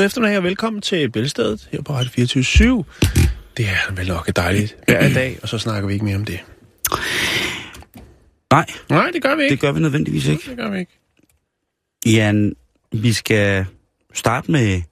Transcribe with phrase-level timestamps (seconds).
[0.00, 2.84] God eftermiddag og velkommen til Bælstedet her på Radio 24
[3.56, 6.40] Det er vel nok dejligt hver dag, og så snakker vi ikke mere om det.
[8.50, 9.52] Nej, Nej, det gør vi ikke.
[9.52, 10.50] det gør vi nødvendigvis ikke.
[10.50, 10.98] det gør vi ikke.
[12.06, 12.56] Jan,
[12.92, 13.66] vi skal
[14.14, 14.82] starte med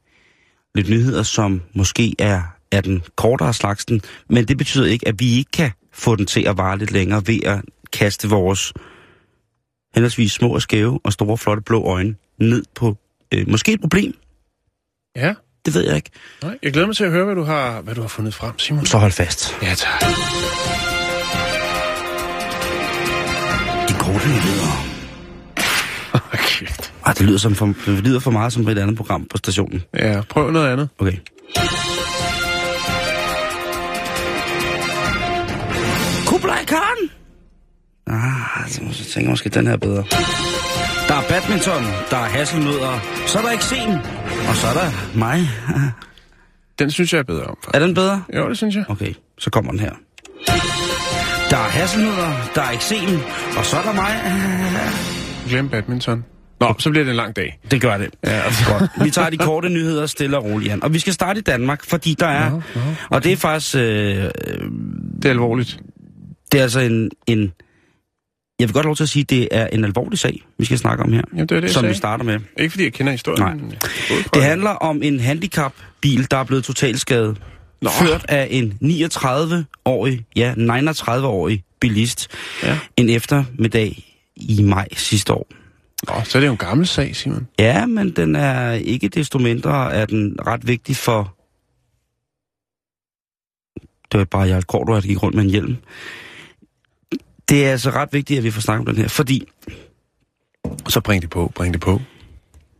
[0.75, 5.39] lidt nyheder, som måske er, er den kortere slagsen, men det betyder ikke, at vi
[5.39, 7.61] ikke kan få den til at vare lidt længere ved at
[7.93, 8.73] kaste vores
[9.95, 12.97] henholdsvis små og skæve og store, flotte blå øjne ned på
[13.35, 14.18] øh, måske et problem.
[15.17, 16.11] Ja, Det ved jeg ikke.
[16.43, 16.59] nej.
[16.63, 18.87] Jeg glæder mig til at høre, hvad du har, hvad du har fundet frem, Simon.
[18.87, 19.57] Så hold fast.
[19.63, 20.01] Ja, tak.
[23.89, 24.85] De korte nyheder.
[26.49, 26.93] Kæft.
[27.07, 29.83] Ej, det lyder, som for, det lyder for meget som et andet program på stationen.
[29.99, 30.89] Ja, prøv noget andet.
[30.99, 31.17] Okay.
[36.27, 37.11] Kublai Khan!
[38.07, 40.05] Ah, så så tænker jeg måske, den her er bedre.
[41.09, 43.91] Der er badminton, der er hasselnødder, så er der eksem,
[44.49, 45.49] og så er der mig.
[46.79, 48.23] Den synes jeg er bedre om, Er den bedre?
[48.37, 48.85] Jo, det synes jeg.
[48.89, 49.93] Okay, så kommer den her.
[51.51, 53.21] Der er hasselnødder, der er eksem,
[53.59, 54.21] og så er der mig.
[55.49, 56.25] Glem badminton.
[56.61, 57.59] Nå, så bliver det en lang dag.
[57.71, 58.11] Det gør det.
[58.25, 58.91] Ja, Godt.
[59.05, 60.83] Vi tager de korte nyheder stille og roligt, Jan.
[60.83, 62.51] Og vi skal starte i Danmark, fordi der er...
[62.51, 63.75] Nå, nå, Og det er faktisk...
[63.77, 65.79] Øh, Det er alvorligt.
[66.53, 67.53] det er altså en, en...
[68.59, 70.79] Jeg vil godt lov til at sige, at det er en alvorlig sag, vi skal
[70.79, 71.23] snakke om her.
[71.33, 72.41] Jamen, det er det, som vi starter med.
[72.57, 73.43] Ikke fordi jeg kender historien.
[73.43, 73.55] Nej.
[73.55, 73.75] men
[74.35, 77.39] Det handler om en handicapbil, der er blevet totalskadet.
[77.83, 77.91] Nå.
[77.91, 82.29] Ført af en 39-årig, ja, 39-årig bilist.
[82.63, 82.79] Ja.
[82.97, 84.05] En eftermiddag
[84.37, 85.47] i maj sidste år.
[86.09, 87.49] Nå, så er det jo en gammel sag, Simon.
[87.59, 91.35] Ja, men den er ikke desto mindre er den ret vigtig for...
[94.13, 95.77] Det var bare Jarl Korto, der gik rundt med en hjelm.
[97.49, 99.43] Det er altså ret vigtigt, at vi får snakket om den her, fordi
[100.89, 102.01] Så bring det på, bring det på.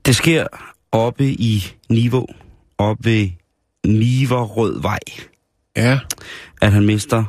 [0.07, 0.47] det sker
[0.93, 2.27] oppe i Niveau,
[2.79, 3.29] oppe ved
[3.87, 4.99] Niverød Vej,
[5.77, 5.99] Ja,
[6.63, 7.25] at han mister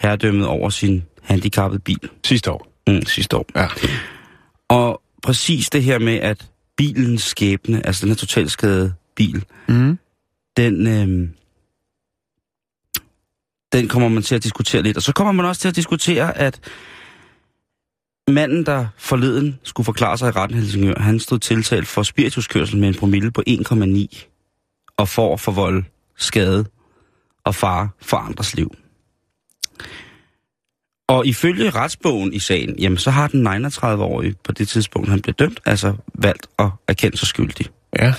[0.00, 2.66] herredømmet over sin handicappede bil sidste år.
[2.86, 3.46] mm, sidste år.
[3.56, 3.66] Ja.
[4.68, 9.98] Og præcis det her med, at bilens skæbne, altså den her totalskadede bil, Mm.
[10.56, 11.28] den, øh,
[13.74, 14.96] den kommer man til at diskutere lidt.
[14.96, 16.60] Og så kommer man også til at diskutere, at
[18.28, 22.88] manden, der forleden skulle forklare sig i retten Helsingør, han stod tiltalt for spirituskørsel med
[22.88, 24.28] en promille på 1,9
[24.96, 25.84] og for at forvolde
[26.16, 26.64] skade
[27.44, 28.74] og fare for andres liv.
[31.08, 35.34] Og ifølge retsbogen i sagen, jamen så har den 39-årige på det tidspunkt, han blev
[35.34, 37.66] dømt, altså valgt at erkende sig skyldig.
[37.98, 38.14] Ja.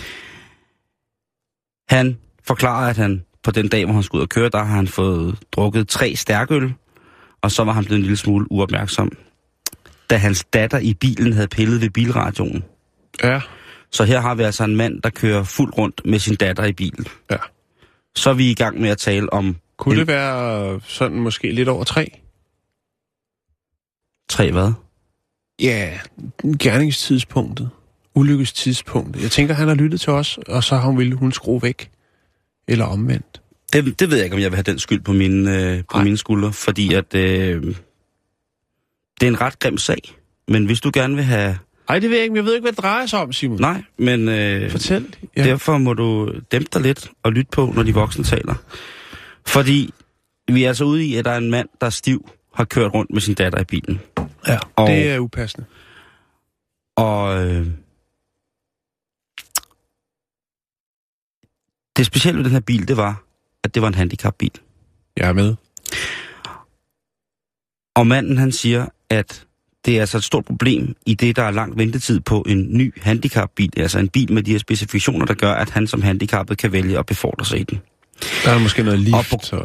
[1.90, 4.76] Han forklarer, at han på den dag, hvor han skulle ud og køre, der har
[4.76, 6.74] han fået drukket tre stærkøl,
[7.42, 9.12] og så var han blevet en lille smule uopmærksom,
[10.10, 12.64] da hans datter i bilen havde pillet ved bilradioen.
[13.24, 13.42] Ja.
[13.92, 16.74] Så her har vi altså en mand, der kører fuld rundt med sin datter i
[16.74, 17.06] bilen.
[17.32, 17.38] Ja.
[18.16, 21.52] Så er vi i gang med at tale om Kunne En- det være sådan måske
[21.52, 22.20] lidt over tre?
[24.30, 24.72] tre hvad?
[25.62, 26.00] Ja,
[26.60, 27.70] gerningstidspunktet.
[28.16, 29.22] Ulykkestidspunktet.
[29.24, 31.92] Jeg tænker, han har lyttet til os, og så har hun ville hun skrue væk.
[32.68, 33.42] Eller omvendt.
[33.74, 35.98] Det, det ved jeg ikke, om jeg vil have den skyld på mine, øh, på
[35.98, 36.04] Nej.
[36.04, 37.64] mine skuldre, fordi at øh,
[39.20, 40.02] det er en ret grim sag.
[40.48, 41.58] Men hvis du gerne vil have...
[41.90, 43.62] Ej, det ved jeg ikke, jeg ved ikke, hvad det drejer sig om, Simon.
[43.62, 45.16] Nej, men øh, Fortæl.
[45.38, 45.44] ja.
[45.44, 48.56] derfor må du dæmpe dig lidt og lytte på, når de voksne taler.
[49.48, 49.94] Fordi
[50.48, 52.94] vi er altså ude i, at der er en mand, der er stiv, har kørt
[52.94, 54.00] rundt med sin datter i bilen.
[54.48, 54.58] ja.
[54.76, 55.66] Og- Det er upassende.
[56.96, 57.68] Og øh,
[61.98, 63.24] det specielle ved den her bil, det var,
[63.64, 64.52] at det var en handicapbil.
[65.18, 65.56] Jeg er med.
[67.96, 69.46] Og manden han siger, at
[69.86, 72.94] det er altså et stort problem i det, der er lang ventetid på en ny
[73.02, 73.70] handicapbil.
[73.78, 77.00] Altså en bil med de her specifikationer, der gør, at han som handicappet kan vælge
[77.00, 77.80] at befordre sig i den.
[78.46, 79.44] Der er måske noget lift.
[79.44, 79.60] Og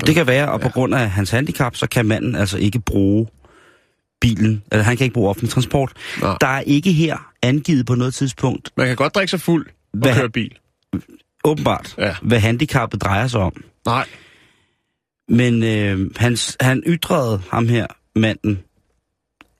[0.00, 2.78] Og Det kan være, og på grund af hans handicap, så kan manden altså ikke
[2.80, 3.26] bruge
[4.20, 5.92] bilen, eller han kan ikke bruge offentlig transport.
[6.20, 6.36] Nej.
[6.40, 9.98] Der er ikke her angivet på noget tidspunkt, Man kan godt drikke sig fuld og
[9.98, 10.58] Hvad- køre bil.
[11.44, 12.16] Åbenbart, Ja.
[12.22, 13.64] hvad handicappet drejer sig om.
[13.86, 14.08] Nej.
[15.28, 17.86] Men øh, han, han ytrede ham her,
[18.16, 18.62] manden,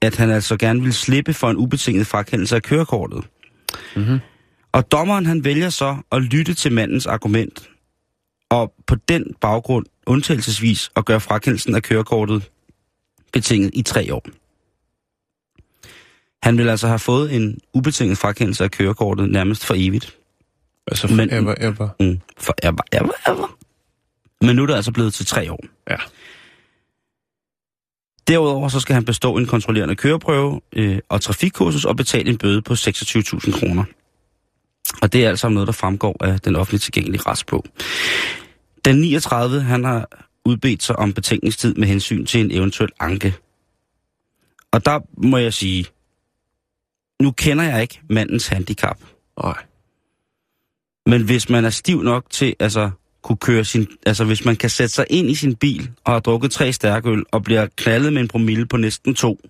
[0.01, 3.25] at han altså gerne ville slippe for en ubetinget frakendelse af kørekortet.
[3.97, 4.19] Mhm.
[4.73, 7.69] Og dommeren han vælger så at lytte til mandens argument,
[8.51, 12.51] og på den baggrund undtagelsesvis at gøre frakendelsen af kørekortet
[13.33, 14.27] betinget i tre år.
[16.43, 20.17] Han vil altså have fået en ubetinget frakendelse af kørekortet nærmest for evigt.
[20.87, 21.89] Altså, Men- ever.
[22.01, 23.59] Mm, for ever, ever, ever.
[24.41, 25.65] Men nu er det altså blevet til tre år.
[25.91, 25.97] Ja.
[28.29, 32.63] Derudover så skal han bestå en kontrollerende køreprøve øh, og trafikkursus og betale en bøde
[32.63, 33.85] på 26.000 kroner.
[35.03, 37.65] Og det er altså noget, der fremgår af den offentligt tilgængelige retsbog.
[38.85, 40.09] Den 39, han har
[40.45, 43.35] udbedt sig om betænkningstid med hensyn til en eventuel anke.
[44.71, 45.87] Og der må jeg sige,
[47.23, 48.99] nu kender jeg ikke mandens handicap.
[49.43, 49.63] Nej.
[51.07, 52.91] Men hvis man er stiv nok til, altså
[53.23, 56.21] kunne køre sin, altså hvis man kan sætte sig ind i sin bil og har
[56.21, 59.41] drukket tre stærkøl og bliver knaldet med en promille på næsten to,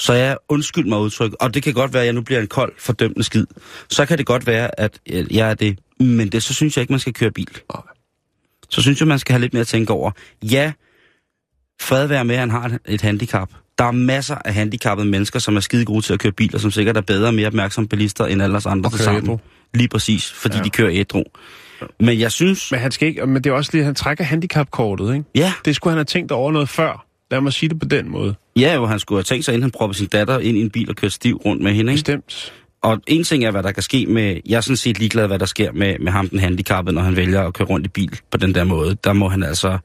[0.00, 2.46] så jeg undskyld mig udtryk, og det kan godt være, at jeg nu bliver en
[2.46, 3.46] kold, fordømmende skid,
[3.88, 6.92] så kan det godt være, at jeg er det, men det, så synes jeg ikke,
[6.92, 7.58] man skal køre bil.
[8.68, 10.10] Så synes jeg, man skal have lidt mere at tænke over.
[10.42, 10.72] Ja,
[11.80, 13.50] fred være med, at han har et handicap.
[13.78, 16.60] Der er masser af handicappede mennesker, som er skide gode til at køre bil, og
[16.60, 19.24] som sikkert er bedre og mere opmærksomme bilister end alle os andre til sammen.
[19.24, 19.38] ædru.
[19.74, 20.62] Lige præcis, fordi ja.
[20.62, 21.24] De kører ædru.
[22.00, 22.70] Men jeg synes...
[22.70, 25.24] Men han skal ikke, men det er også lige, at han trækker handicapkortet, ikke?
[25.34, 27.04] Ja, Det skulle han have tænkt over noget før.
[27.30, 28.34] Lad mig sige det på den måde.
[28.56, 30.70] ja, hvor han skulle have tænkt sig, inden han propper sin datter ind i en
[30.70, 31.92] bil og kører stiv rundt med hende.
[31.92, 31.98] Ikke?
[31.98, 32.52] Bestemt.
[32.82, 34.40] Og en ting er, hvad der kan ske med...
[34.46, 37.16] Jeg er sådan set ligeglad, hvad der sker med, med ham, den handicappede, når han
[37.16, 38.96] vælger at køre rundt i bil på den der måde.
[39.04, 39.78] Der må han altså...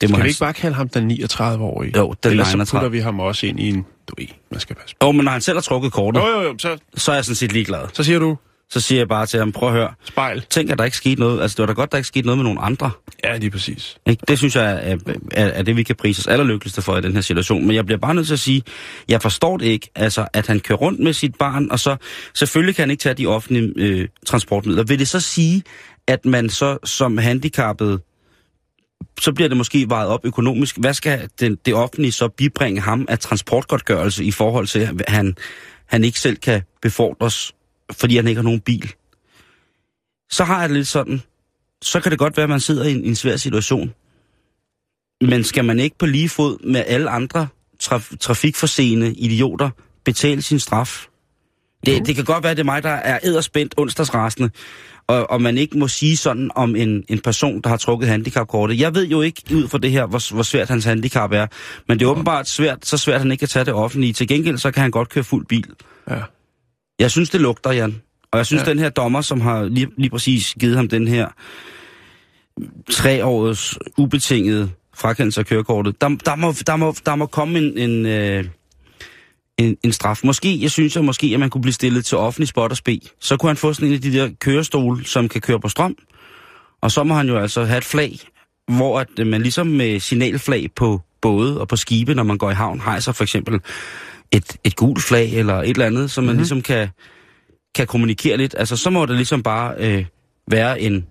[0.00, 1.92] Det må Skal vi ikke bare kalde ham den 39-årige?
[1.96, 2.80] Jo, den Ellers så 39.
[2.80, 3.86] putter vi ham også ind i en...
[4.08, 6.28] Du ved, man skal passe Åh, oh, men når han selv har trukket kortet, på.
[6.28, 7.80] Jo, jo, jo, så, så er jeg sådan set ligeglad.
[7.92, 8.36] så siger du
[8.70, 10.44] Så siger jeg bare til ham, prøv at høre, spejl.
[10.50, 11.42] tænk, at der ikke skete noget.
[11.42, 12.90] Altså, det var da godt, der ikke skete noget med nogen andre.
[13.24, 13.96] Ja, lige præcis.
[14.06, 14.24] Ikke?
[14.28, 14.96] Det synes jeg er,
[15.32, 17.66] er, er det, vi kan prise os allerlykkeligste for i den her situation.
[17.66, 18.62] Men jeg bliver bare nødt til at sige,
[19.08, 21.96] jeg forstår det ikke, altså, at han kører rundt med sit barn, og så
[22.34, 24.82] selvfølgelig kan han ikke tage de offentlige øh, transportmidler.
[24.82, 25.62] Vil det så sige,
[26.06, 28.00] at man så som handicappet,
[29.20, 30.78] så bliver det måske vejet op økonomisk.
[30.78, 35.36] Hvad skal den, det offentlige så bibringe ham af transportgodtgørelse i forhold til, at han,
[35.86, 37.52] han ikke selv kan befordres,
[37.92, 38.92] fordi han ikke har nogen bil?
[40.30, 41.22] Så har jeg det lidt sådan,
[41.82, 43.94] så kan det godt være, at man sidder i en, i en svær situation.
[45.20, 47.48] Men skal man ikke på lige fod med alle andre
[47.80, 49.70] traf, trafikforseende idioter
[50.04, 51.06] betale sin straf?
[51.86, 54.50] Det, det kan godt være, at det er mig, der er edderspændt onsdagsrasende,
[55.06, 58.80] og, og man ikke må sige sådan om en, en person, der har trukket handicapkortet.
[58.80, 61.46] Jeg ved jo ikke ud fra det her, hvor, hvor svært hans handicap er,
[61.88, 64.12] men det er åbenbart svært, så svært, at han ikke kan tage det offentlige.
[64.12, 65.66] Til gengæld, så kan han godt køre fuld bil.
[66.10, 66.20] Ja.
[66.98, 68.02] Jeg synes, det lugter, Jan.
[68.32, 68.66] Og jeg synes, ja.
[68.66, 68.70] Ja.
[68.70, 71.28] den her dommer, som har lige, lige præcis givet ham den her
[72.90, 77.78] tre års ubetinget frakendelse af kørekortet, der, der, må, der, må, der må komme en,
[77.78, 78.44] en, øh,
[79.58, 80.20] en, en straf.
[80.24, 83.00] Måske, jeg synes, at måske, at man kunne blive stillet til offentlig spot og spe.
[83.20, 85.96] Så kunne han få sådan en af de der kørestole, som kan køre på strøm.
[86.82, 88.18] Og så må han jo altså have et flag,
[88.68, 92.54] hvor at man ligesom med signalflag på både og på skibe, når man går i
[92.54, 93.60] havn, hejser for eksempel
[94.32, 96.38] et, et gult flag eller et eller andet, som man mm-hmm.
[96.38, 96.88] ligesom kan,
[97.74, 98.54] kan kommunikere lidt.
[98.58, 100.04] Altså, så må det ligesom bare øh,
[100.50, 101.06] være en,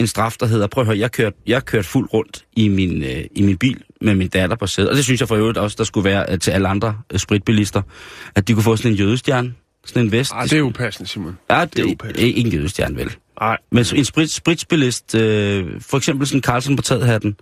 [0.00, 3.02] en straf, der hedder, prøv at høre, jeg kørte jeg kørt fuld rundt i min,
[3.02, 4.90] øh, i min bil med min datter på sædet.
[4.90, 7.18] Og det synes jeg for øvrigt også, der skulle være øh, til alle andre øh,
[7.18, 7.82] spritbilister,
[8.34, 9.54] at de kunne få sådan en jødestjerne,
[9.86, 10.32] sådan en vest.
[10.32, 11.38] Ej, det er upassende, Simon.
[11.50, 12.22] ja, det er det, upassende.
[12.22, 13.16] er ikke en jødestjerne, vel?
[13.40, 13.58] Nej.
[13.72, 17.36] Men en sprit, spritspillist, øh, for eksempel sådan en Carlsen på hatten,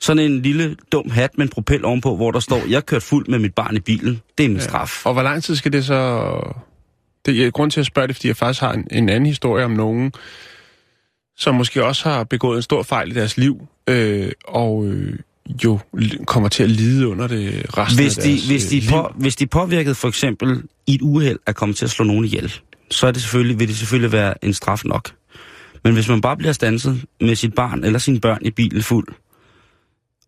[0.00, 3.26] sådan en lille dum hat med en propel ovenpå, hvor der står, jeg kørte fuld
[3.28, 4.20] med mit barn i bilen.
[4.38, 4.62] Det er min ja.
[4.62, 5.06] straf.
[5.06, 6.30] Og hvor lang tid skal det så...
[7.26, 9.64] Det er grund til at spørge det, fordi jeg faktisk har en, en anden historie
[9.64, 10.12] om nogen,
[11.36, 15.18] som måske også har begået en stor fejl i deres liv, øh, og øh,
[15.64, 15.78] jo
[16.26, 18.90] kommer til at lide under det resten Hvis af de, deres hvis, de øh, liv.
[18.90, 22.24] på, hvis de påvirket for eksempel i et uheld at komme til at slå nogen
[22.24, 22.54] ihjel,
[22.90, 25.10] så er det selvfølgelig, vil det selvfølgelig være en straf nok.
[25.84, 29.08] Men hvis man bare bliver stanset med sit barn eller sine børn i bilen fuld,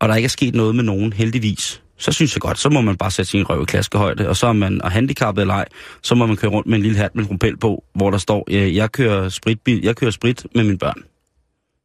[0.00, 2.80] og der ikke er sket noget med nogen, heldigvis, så synes jeg godt, så må
[2.80, 5.64] man bare sætte sin røv i klaskehøjde, og så er man og handicappet eller ej,
[6.02, 8.18] så må man køre rundt med en lille hat med en propel på, hvor der
[8.18, 11.02] står, øh, jeg kører, spritbil, jeg kører sprit med mine børn.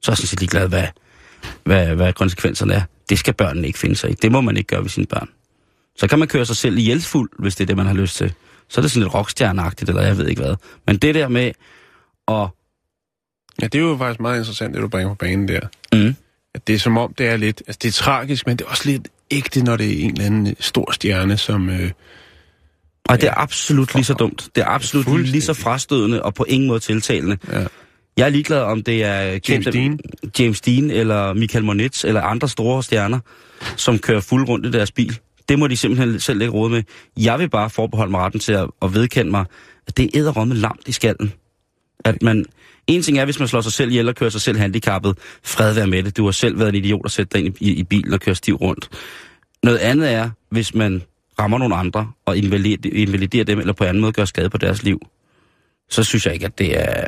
[0.02, 0.88] Så er jeg sådan set ligeglad, hvad,
[1.64, 2.82] hvad, hvad konsekvenserne er.
[3.10, 4.14] Det skal børnene ikke finde sig i.
[4.14, 5.30] Det må man ikke gøre ved sine børn.
[5.96, 8.34] Så kan man køre sig selv ihjelsfuld, hvis det er det, man har lyst til.
[8.70, 10.56] Så er det sådan lidt rockstjerneagtigt, eller jeg ved ikke hvad.
[10.88, 11.52] Men det der med
[12.28, 12.48] at...
[13.62, 15.60] Ja, det er jo faktisk meget interessant, det du bringer på banen der.
[15.94, 16.16] Mm,
[16.54, 17.64] At det er som om, det er lidt...
[17.68, 20.26] Altså, det er tragisk, men det er også lidt ægte, når det er en eller
[20.26, 21.92] anden stor stjerne, som, øh,
[23.10, 24.50] Og det er absolut lige så dumt.
[24.56, 27.38] Det er absolut lige så frastødende og på ingen måde tiltalende.
[27.52, 27.66] Ja.
[28.18, 30.00] Jeg er ligeglad om det er James kendte- Dean.
[30.40, 33.20] James Dean eller Michael Monitz eller andre store stjerner,
[33.78, 35.20] som kører fuld rundt i deres bil.
[35.50, 36.84] Det må de simpelthen selv ikke råde med.
[37.18, 39.46] Jeg vil bare forbeholde mig retten til at, at vedkende mig,
[39.88, 41.34] at det er æderrommet lamt i skallen.
[42.06, 42.46] At man,
[42.88, 45.18] en ting er, hvis man slår sig selv ihjel og kører sig selv handicappet.
[45.44, 46.18] Fred være med det.
[46.18, 48.36] Du har selv været en idiot at sætte dig ind i, i bilen og køre
[48.36, 48.90] stiv rundt.
[49.64, 51.02] Noget andet er, hvis man
[51.40, 54.84] rammer nogle andre og invaliderer, invaliderer dem, eller på anden måde gør skade på deres
[54.84, 55.00] liv.
[55.90, 57.08] Så synes jeg ikke, at det er...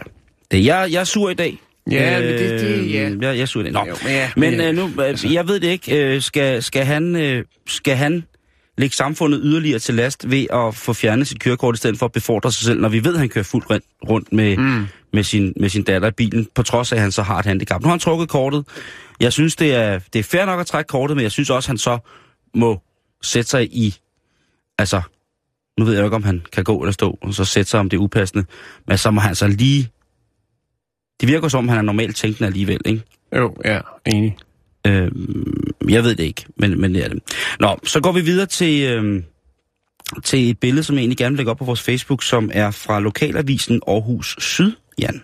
[0.51, 1.57] Det, jeg, jeg er sur i dag.
[1.91, 3.01] Ja, men det- det- ja.
[3.03, 3.71] Jeg, jeg er sur i dag.
[3.71, 3.79] Nå.
[3.87, 6.15] Jo, men ja, men men øh, nu, øh, jeg ved det ikke.
[6.15, 8.23] Øh, skal, skal, han, øh, skal han
[8.77, 12.11] lægge samfundet yderligere til last ved at få fjernet sit kørekort, i stedet for at
[12.11, 14.87] befordre sig selv, når vi ved, at han kører fuldt rundt, med, mm.
[15.13, 17.45] med, sin, med sin datter i bilen, på trods af, at han så har et
[17.45, 17.81] handicap.
[17.81, 18.65] Nu har han trukket kortet.
[19.19, 21.67] Jeg synes, det er, det er fair nok at trække kortet, men jeg synes også,
[21.67, 21.97] at han så
[22.55, 22.81] må
[23.21, 23.95] sætte sig i...
[24.77, 25.01] Altså,
[25.79, 27.79] nu ved jeg jo ikke, om han kan gå eller stå, og så sætte sig,
[27.79, 28.45] om det er upassende.
[28.87, 29.89] Men så må han så lige...
[31.21, 33.01] Det virker som, om han er normalt tænkende alligevel, ikke?
[33.35, 34.37] Jo, ja, enig.
[34.87, 35.11] Øh,
[35.89, 37.23] jeg ved det ikke, men, men det er det.
[37.59, 39.23] Nå, så går vi videre til, øh,
[40.23, 42.71] til et billede, som jeg egentlig gerne vil lægge op på vores Facebook, som er
[42.71, 45.21] fra lokalavisen Aarhus Syd, Jan.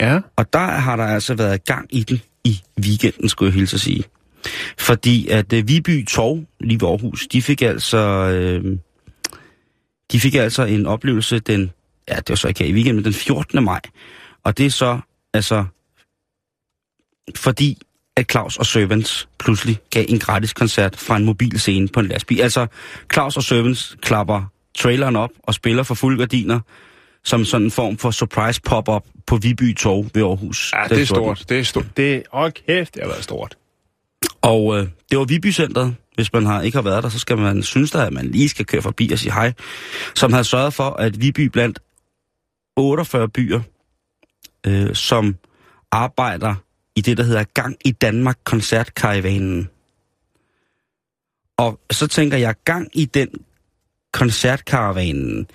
[0.00, 0.20] Ja.
[0.36, 3.80] Og der har der altså været gang i den i weekenden, skulle jeg hilse at
[3.80, 4.04] sige.
[4.78, 7.98] Fordi at øh, Viby Torv, lige ved Aarhus, de fik altså...
[7.98, 8.78] Øh,
[10.12, 11.70] de fik altså en oplevelse den...
[12.08, 13.64] Ja, det var så ikke her i weekenden, men den 14.
[13.64, 13.80] maj.
[14.44, 15.00] Og det er så,
[15.34, 15.64] altså...
[17.36, 17.78] Fordi
[18.16, 22.06] at Claus og Servants pludselig gav en gratis koncert fra en mobil scene på en
[22.06, 22.40] lastbil.
[22.40, 22.66] Altså,
[23.12, 24.42] Claus og Servants klapper
[24.78, 26.60] traileren op og spiller for fuld gardiner
[27.24, 30.72] som sådan en form for surprise pop-up på Viby Torv ved Aarhus.
[30.72, 31.06] Ja, det er 14..
[31.06, 31.48] stort.
[31.48, 31.86] Det er stort.
[31.96, 33.56] Det er, åh kæft, det har været stort.
[34.42, 35.96] Og øh, det var Viby Centeret.
[36.14, 38.48] Hvis man har, ikke har været der, så skal man synes der, at man lige
[38.48, 39.52] skal køre forbi og sige hej.
[40.14, 41.78] Som havde sørget for, at Viby blandt
[42.76, 43.60] 48 byer,
[44.66, 45.36] øh, som
[45.92, 46.54] arbejder
[46.96, 49.68] i det, der hedder Gang i Danmark koncertkaravanen.
[51.56, 53.28] Og så tænker jeg, gang i den
[54.12, 55.46] koncertkaravanen,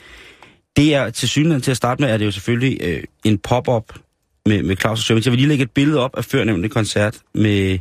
[0.76, 4.00] det er til synligheden til at starte med, er det jo selvfølgelig øh, en pop-up
[4.46, 5.26] med, med Claus og Søvens.
[5.26, 7.80] Jeg vil lige lægge et billede op af førnævnte koncert med,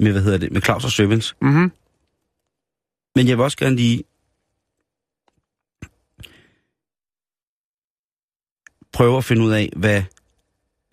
[0.00, 1.36] med, hvad hedder det, med Claus og Søvens.
[1.42, 1.72] Mhm.
[3.14, 4.04] Men jeg vil også gerne lige
[8.92, 10.02] prøve at finde ud af, hvad,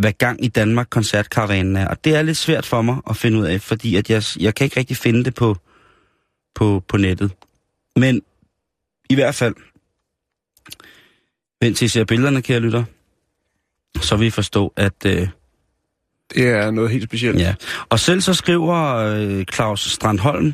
[0.04, 1.88] hvad gang i Danmark koncertkaravanen er.
[1.88, 4.56] Og det er lidt svært for mig at finde ud af, fordi at jeg, jeg
[4.56, 5.58] kan ikke rigtig finde det på,
[6.56, 7.32] på, på nettet.
[7.96, 8.22] Men
[9.10, 9.56] i hvert fald,
[11.62, 12.84] vent til I ser billederne, kære lytter,
[14.02, 15.06] så vil I forstå, at...
[15.06, 15.28] Øh,
[16.36, 17.40] Det er noget helt specielt.
[17.40, 17.56] Ja,
[17.90, 20.54] og selv så skriver øh, Claus Strandholm,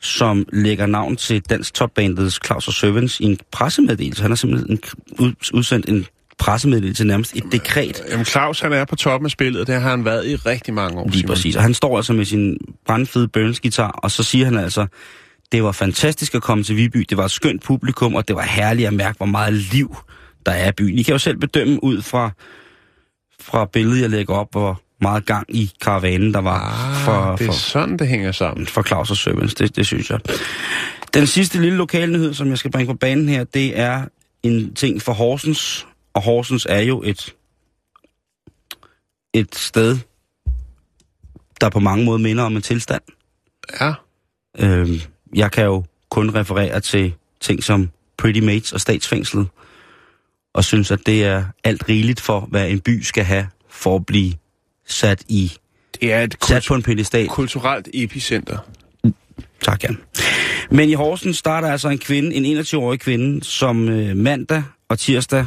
[0.00, 4.22] som lægger navn til dansk topbandet Claus og Servants i en pressemeddelelse.
[4.22, 4.80] Han har simpelthen en,
[5.18, 6.06] ud, udsendt en
[6.38, 8.02] pressemeddelelse, nærmest et dekret.
[8.10, 9.66] Jamen, Claus, han er på toppen af spillet.
[9.66, 11.04] Det har han været i rigtig mange år.
[11.08, 11.28] Lige Simon.
[11.28, 11.56] præcis.
[11.56, 14.86] Og han står altså med sin brandfede Burns-gitar, og så siger han altså,
[15.52, 18.42] det var fantastisk at komme til Viby, det var et skønt publikum, og det var
[18.42, 19.96] herligt at mærke, hvor meget liv
[20.46, 20.98] der er i byen.
[20.98, 22.30] I kan jo selv bedømme ud fra,
[23.40, 27.44] fra billedet, jeg lægger op, hvor meget gang i karavanen, der var Ah, for, det
[27.46, 28.66] er for, sådan, det hænger sammen.
[28.66, 30.20] for Claus og Servants, det, det synes jeg.
[31.14, 34.02] Den sidste lille lokalnyhed, som jeg skal bringe på banen her, det er
[34.42, 37.34] en ting for Horsens, og Horsens er jo et,
[39.32, 39.98] et sted,
[41.60, 43.02] der på mange måder minder om en tilstand.
[43.80, 43.92] Ja.
[44.58, 49.48] Øh, jeg kan jo kun referere til ting som Pretty Mates og statsfængslet,
[50.54, 54.06] og synes, at det er alt rigeligt for, hvad en by skal have for at
[54.06, 54.34] blive
[54.86, 55.52] sat i
[56.00, 57.28] Det er et sat på en pedestal.
[57.28, 58.58] kulturelt epicenter.
[59.62, 59.98] Tak, Jan.
[60.70, 65.46] Men i Horsens starter altså en kvinde, en 21-årig kvinde, som øh, mandag og tirsdag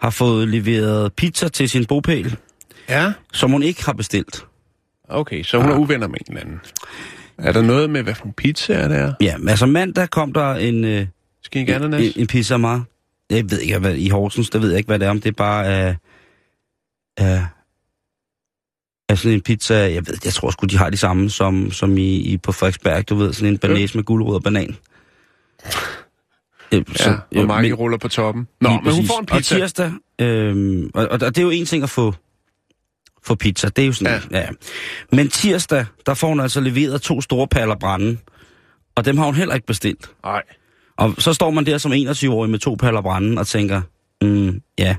[0.00, 2.36] har fået leveret pizza til sin bopæl,
[2.88, 3.12] Ja.
[3.32, 4.44] som hun ikke har bestilt.
[5.08, 6.60] Okay, så hun er uvenner med en eller anden.
[7.38, 9.12] Er der noget med, hvad for en pizza er det er?
[9.20, 11.06] Ja, altså mandag kom der en, øh,
[11.42, 12.16] Skal I gerne en, næs?
[12.16, 12.84] en pizza meget.
[13.30, 15.28] Jeg ved ikke, hvad, i Horsens, der ved jeg ikke, hvad det er, om det
[15.28, 15.94] er bare er,
[17.16, 17.46] er,
[19.08, 21.98] er sådan en pizza, jeg ved, jeg tror sgu, de har de samme som, som
[21.98, 24.76] i, i på Frederiksberg, du ved, sådan en banæs med gulerod og banan.
[26.72, 28.48] Øh, Ja, hvor mange men- ruller på toppen.
[28.60, 29.08] Nå, men hun præcis.
[29.10, 29.54] får en pizza.
[29.54, 32.14] Og tirsdag, øhm, og, og, og det er jo en ting at få,
[33.24, 34.38] få pizza, det er jo sådan, ja.
[34.40, 34.48] ja.
[35.12, 38.16] Men tirsdag, der får hun altså leveret to store paller brænde,
[38.94, 40.10] og dem har hun heller ikke bestilt.
[40.24, 40.42] Nej.
[40.96, 43.82] Og så står man der som 21-årig med to paller brænde og tænker,
[44.22, 44.96] mm, ja,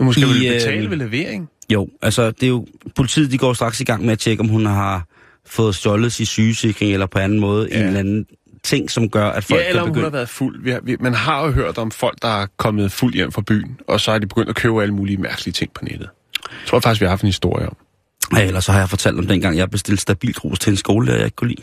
[0.00, 1.48] måske I, vil betale øh, ved levering.
[1.72, 4.48] jo, altså det er jo, politiet de går straks i gang med at tjekke, om
[4.48, 5.06] hun har
[5.46, 7.68] fået stjålet sin sygesikring eller på anden måde.
[7.70, 7.80] Ja.
[7.80, 8.26] en eller anden
[8.64, 10.04] ting, som gør, at folk Ja, eller kan om hun begynde...
[10.10, 10.62] har været fuld.
[10.62, 13.42] Vi har, vi, man har jo hørt om folk, der er kommet fuld hjem fra
[13.46, 16.08] byen, og så er de begyndt at købe alle mulige mærkelige ting på nettet.
[16.42, 17.76] Jeg tror faktisk, vi har haft en historie om.
[18.36, 21.14] Ja, ellers så har jeg fortalt om dengang, jeg bestilte stabilgrus til en skole, der
[21.14, 21.62] jeg ikke kunne lide.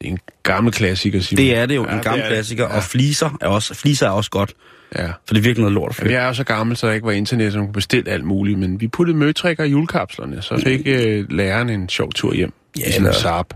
[0.00, 1.36] Det er en gammel klassiker, Simon.
[1.44, 2.36] Det er det jo, Ja, en gammel det er det.
[2.36, 2.76] klassiker, Ja.
[2.76, 4.52] og fliser er også, fliser er også godt,
[4.96, 5.06] Ja.
[5.06, 6.12] for det er virkelig noget lort fyre.
[6.12, 8.24] jeg er jo så gammel, så der ikke var internet, så man kunne bestille alt
[8.24, 8.58] muligt.
[8.58, 12.52] Men vi puttede møtrikker i julekapslerne, så fik øh, læreren en sjov tur hjem.
[12.78, 13.46] Ja, i sin eller- Saab.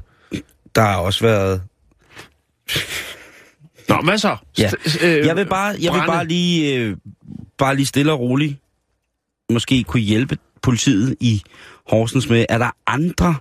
[0.75, 1.63] Der har også været...
[3.89, 4.37] Nå, hvad så?
[4.59, 4.71] Ja.
[5.03, 6.97] Øh, Jeg vil bare, jeg vil bare lige, øh,
[7.59, 8.57] bare lige stille og roligt
[9.53, 11.43] måske kunne hjælpe politiet i
[11.89, 13.35] Horsens med, er der andre,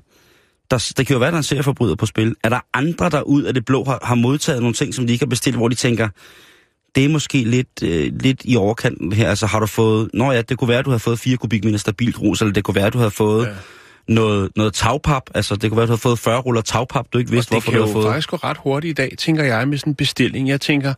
[0.72, 3.22] der, der kan jo være, der er en serieforbryder på spil, er der andre, der
[3.22, 5.68] ud af det blå har, har modtaget nogle ting, som de ikke har bestilt, hvor
[5.68, 6.10] de tænker,
[6.96, 9.30] det er måske lidt, øh, lidt i overkanten her.
[9.30, 11.78] Altså har du fået, nå ja, det kunne være, at du havde fået 4 kubikmeter
[11.78, 13.52] stabilt grus, eller det kunne være, at du havde fået ja.
[14.08, 15.24] Noget, noget tagpap.
[15.36, 17.64] Altså det kunne være, at du havde fået 40 ruller tagpap, du ikke vidste, det
[17.64, 18.14] hvorfor kan du jo havde fået.
[18.14, 20.50] faktisk gå ret hurtigt i dag, tænker jeg, med sådan en bestilling.
[20.50, 20.94] Jeg tænker,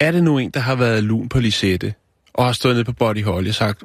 [0.00, 1.94] er det nu en, der har været lun på Lisette,
[2.34, 3.84] og har stået nede på Body Holly og sagt,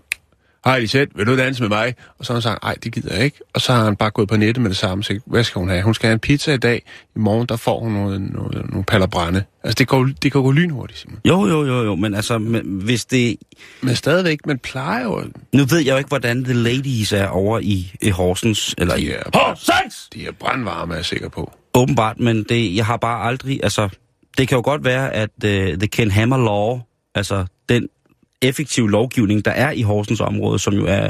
[0.66, 1.96] hej Lisette, vil du danse med mig?
[2.20, 3.40] Og så har han sagt, nej, det gider jeg ikke.
[3.54, 5.70] Og så har han bare gået på nettet med det samme sagt, hvad skal hun
[5.70, 5.84] have?
[5.84, 6.84] Hun skal have en pizza i dag.
[7.16, 9.44] I morgen, der får hun noget, noget, nogle paller brænde.
[9.64, 11.20] Altså, det går, det kan gå lynhurtigt, Simon.
[11.26, 13.38] Jo, jo, jo, jo, men altså, men hvis det,
[13.82, 15.24] Men stadigvæk, man plejer jo...
[15.54, 19.12] Nu ved jeg jo ikke, hvordan The Ladies er over i, i Horsens, eller i
[19.34, 20.10] Horsens!
[20.14, 21.54] de er brandvarme, er jeg sikker på.
[21.74, 23.90] Åbenbart, men det, jeg har bare aldrig, altså,
[24.38, 26.80] det kan jo godt være, at uh, The Ken Hammer Law,
[27.16, 27.88] altså den
[28.42, 31.10] effektive lovgivning, der er i Horsens område, som jo er,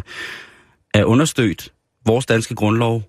[0.93, 1.71] er understødt
[2.05, 3.03] vores danske grundlov,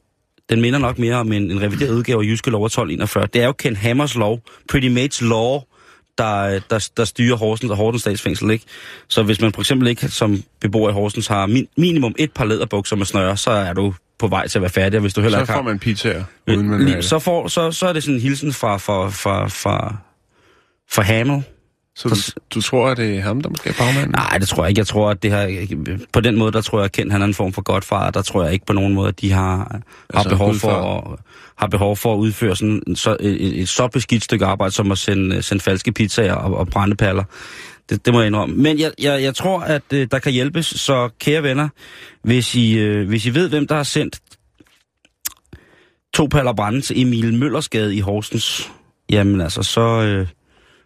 [0.51, 3.27] den minder nok mere om en, en revideret udgave af Jyske Lov af 1241.
[3.27, 5.61] Det er jo Ken Hammers lov, pretty much law,
[6.19, 8.65] der, der, der styrer Horsens og Horsens statsfængsel, ikke?
[9.09, 12.45] Så hvis man for eksempel ikke som beboer i Horsens har min, minimum et par
[12.45, 15.21] læderbukser med snøre, så er du på vej til at være færdig, og hvis du
[15.21, 15.59] heller Så ikke har...
[15.59, 18.21] får man pizzaer, uden man have Lige, så, får, så, så er det sådan en
[18.21, 19.97] hilsen fra, fra, fra, fra,
[20.91, 21.43] fra Hamel.
[22.01, 24.11] Så du, du tror, at det er ham, der måske er bagmanden?
[24.11, 24.79] Nej, det tror jeg ikke.
[24.79, 25.67] Jeg tror, at det her,
[26.13, 28.11] på den måde, der tror jeg, at Kent han er en form for godfar.
[28.11, 29.81] Der tror jeg ikke på nogen måde, at de har, har,
[30.15, 30.69] Altså, behov, gudfar.
[30.69, 31.19] for, at,
[31.57, 34.99] har behov for at udføre sådan så, et, et så beskidt stykke arbejde, som at
[34.99, 37.25] sende, sende falske pizzaer og, og brændepaller.
[37.91, 38.57] Det, det må jeg indrømme.
[38.57, 40.67] Men jeg, jeg, jeg tror, at øh, der kan hjælpes.
[40.67, 41.69] Så kære venner,
[42.23, 44.21] hvis I, øh, hvis I ved, hvem der har sendt
[46.15, 48.71] to paller brænde til Emil Møllersgade i Horsens,
[49.11, 50.27] jamen altså, så, øh,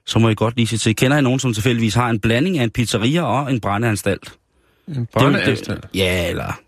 [0.07, 0.97] så må I godt lige se til.
[0.97, 4.33] Kender I nogen, som tilfældigvis har en blanding af en pizzeria og en brændeanstalt?
[4.89, 5.83] En Det brændeanstalt.
[5.83, 6.61] det- Ja, eller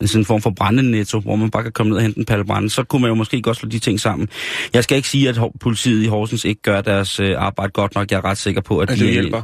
[0.00, 2.24] en sådan en form for brændenetto, hvor man bare kan komme ned og hente en
[2.24, 2.70] palle brænde.
[2.70, 4.28] Så kunne man jo måske godt slå de ting sammen.
[4.74, 8.10] Jeg skal ikke sige, at politiet i Horsens ikke gør deres øh, arbejde godt nok.
[8.10, 9.42] Jeg er ret sikker på, at, At de, det er- hjælper.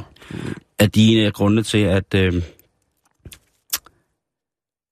[0.79, 2.33] at de er en af grundene til, at, øh,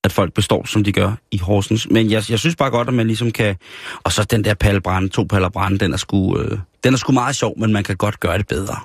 [0.03, 1.89] at folk består, som de gør i Horsens.
[1.89, 3.55] Men jeg, jeg synes bare godt, at man ligesom kan...
[4.03, 6.97] Og så den der palle brænde, to paller brænde, den er sgu, øh, den er
[6.97, 8.75] sgu meget sjov, men man kan godt gøre det bedre.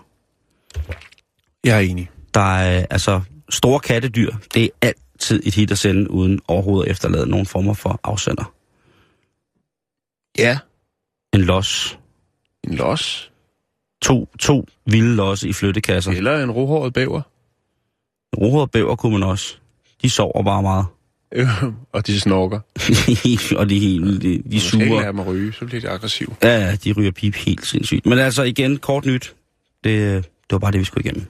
[1.64, 2.10] Jeg er enig.
[2.34, 4.32] Der er altså store kattedyr.
[4.54, 8.52] Det er altid et hit at sende, uden overhovedet at efterlade nogen former for afsender.
[10.38, 10.58] Ja.
[11.34, 11.98] En los.
[12.64, 13.32] En los.
[14.02, 16.12] To, to vilde losse i flyttekasser.
[16.12, 17.22] Eller en rohåret bæver.
[18.36, 19.56] Rohåret og bæver kunne man også.
[20.02, 20.86] De sover bare meget.
[21.34, 21.48] Øh,
[21.92, 22.56] og de snorker.
[23.58, 25.00] og de, er helt, de, de Man skal ikke suger.
[25.00, 26.28] lade dem ryge, så bliver de aggressive.
[26.42, 28.06] Ja, ja, de ryger pip helt sindssygt.
[28.06, 29.34] Men altså igen, kort nyt.
[29.84, 31.26] Det, det var bare det, vi skulle igennem.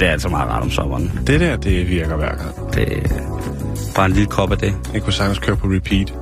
[0.00, 1.20] Det er altså meget rart om sommeren.
[1.26, 2.74] Det der, det virker hver gang.
[2.74, 3.08] Det er
[3.94, 4.74] bare en lille kop af det.
[4.94, 6.14] Jeg kunne sagtens køre på repeat.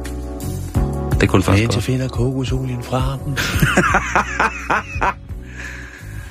[1.21, 1.85] Det kunne faktisk godt.
[1.85, 3.21] finder kokosolien frem.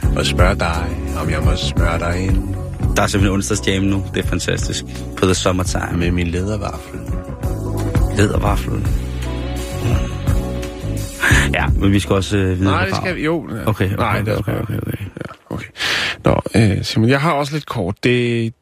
[0.18, 0.86] og spørg dig,
[1.22, 2.56] om jeg må smøre dig ind
[2.96, 4.04] Der er simpelthen onsdagsjam nu.
[4.14, 4.86] Det er fantastisk.
[5.18, 5.98] På the summertime.
[5.98, 7.00] med min lædervaffel.
[8.18, 8.74] Ledervaffel.
[8.74, 8.86] Mm.
[11.54, 13.44] Ja, men vi skal også øh, videre Nej, det skal vi jo.
[13.44, 14.95] Okay, okay, Nej, det er okay, okay, okay.
[16.56, 18.04] Øh, Simon, jeg har også lidt kort.
[18.04, 18.54] Det,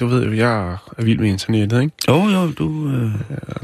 [0.00, 1.94] du ved jo, jeg er vild med internettet, ikke?
[2.08, 2.88] Jo, jo, du...
[2.88, 3.10] Øh,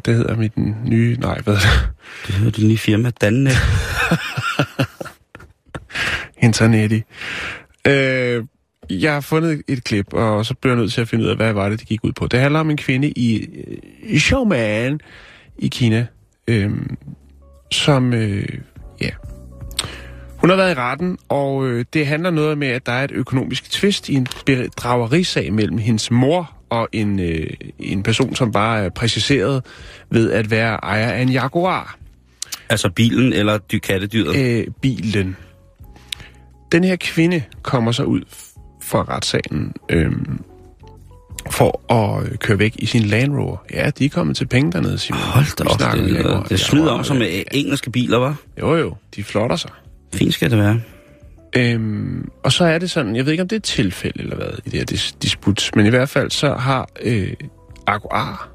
[0.05, 0.53] det hedder mit
[0.85, 1.17] nye...
[1.21, 1.63] Nej, hvad det?
[2.27, 3.53] det hedder det nye firma, Dannet.
[6.43, 7.03] Internetti.
[7.87, 8.45] Øh,
[8.91, 11.37] jeg har fundet et klip, og så bliver jeg nødt til at finde ud af,
[11.37, 12.27] hvad var det, det gik ud på.
[12.27, 13.49] Det handler om en kvinde i
[14.09, 15.01] øh, Showman
[15.59, 16.07] i Kina,
[16.49, 16.71] øh,
[17.71, 18.49] som, øh,
[19.01, 19.11] ja,
[20.43, 23.11] hun har været i retten, og øh, det handler noget med, at der er et
[23.11, 27.47] økonomisk tvist i en bedragerisag mellem hendes mor og en, øh,
[27.79, 29.65] en person, som bare er præciseret
[30.11, 31.99] ved at være ejer af en Jaguar.
[32.69, 34.37] Altså bilen eller dy kattedyret?
[34.37, 35.37] Øh, bilen.
[36.73, 38.23] Den her kvinde kommer så ud
[38.83, 40.13] fra retssalen øh,
[41.51, 43.57] for at øh, køre væk i sin Land Rover.
[43.73, 45.21] Ja, de er kommet til penge dernede, Simon.
[45.21, 48.37] Hold da op, det, det, smider om som øh, engelske biler, var.
[48.61, 49.71] Jo, jo, de flotter sig.
[50.15, 50.81] Fint skal det være.
[51.57, 54.37] Øhm, og så er det sådan, jeg ved ikke om det er et tilfælde eller
[54.37, 57.33] hvad i det her dis- disput, men i hvert fald så har øh,
[57.89, 58.49] Jaguar,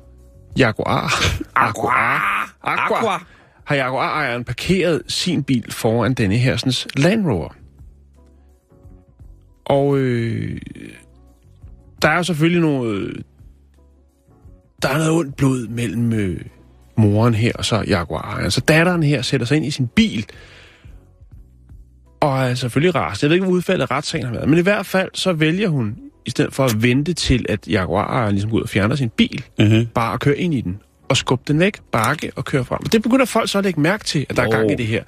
[0.58, 1.26] Jaguar,
[1.58, 3.18] Jaguar, Aqua.
[3.64, 7.56] har Jaguar-ejeren parkeret sin bil foran denne her sådan, Land Rover.
[9.66, 10.58] Og øh,
[12.02, 13.24] der er jo selvfølgelig noget,
[14.82, 16.42] der er noget ondt blod mellem øh,
[16.98, 18.52] moren her og så Jaguar-ejeren.
[18.52, 20.26] Så datteren her sætter sig ind i sin bil,
[22.20, 23.22] og er selvfølgelig rast.
[23.22, 25.70] Jeg ved ikke, hvad udfaldet af retssagen har været, men i hvert fald så vælger
[25.70, 29.10] hun, i stedet for at vente til, at Jaguar ligesom går ud og fjerner sin
[29.10, 29.86] bil, Mm-hmm.
[29.94, 30.78] bare at køre ind i den
[31.10, 32.80] og skubbe den væk, bakke og køre frem.
[32.86, 34.88] Og det begynder folk så at lægge mærke til, at der er gang i det
[34.88, 35.04] her.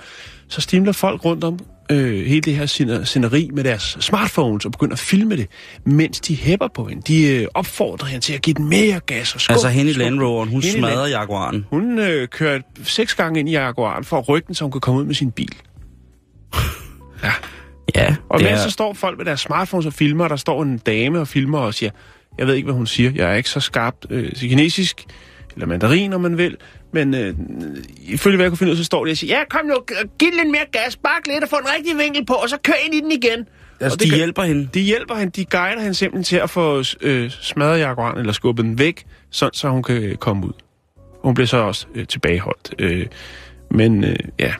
[0.47, 1.59] Så stimler folk rundt om
[1.91, 5.47] øh, hele det her scener- sceneri med deres smartphones og begynder at filme det,
[5.85, 7.01] mens de hæpper på hende.
[7.07, 9.51] De øh, opfordrer hende til at give den mere gas og skub.
[9.53, 9.93] Altså hende i.
[9.93, 11.65] Land Roveren, hun Hende i Land- smadrer Jaguaren.
[11.69, 14.81] Hun øh, kører seks gange ind i Jaguaren for at rykke den, så hun kan
[14.81, 15.55] komme ud med sin bil.
[17.23, 17.31] Ja.
[17.95, 20.35] Ja, Og det mens er, så står folk med deres smartphones og filmer, og der
[20.35, 21.91] står en dame og filmer og siger,
[22.37, 25.05] jeg ved ikke, hvad hun siger, jeg er ikke så skarpt øh, kinesisk,
[25.53, 26.57] eller mandarin, om man vil,
[26.93, 27.33] men øh,
[28.01, 29.75] ifølge hvad jeg kunne finde ud, så står de og siger, ja, kom nu,
[30.19, 32.73] giv lidt mere gas, bak lidt og få en rigtig vinkel på, og så kør
[32.85, 33.47] ind i den igen.
[33.79, 34.69] altså, og det de hjælper hende.
[34.73, 38.65] De hjælper hende, de guider hende simpelthen til at få øh, smadret jaguaren, eller skubbet
[38.65, 40.53] den væk, sådan, så hun kan komme ud.
[41.23, 42.73] Hun bliver så også øh, tilbageholdt.
[42.79, 43.05] Øh,
[43.71, 44.53] men øh, ja,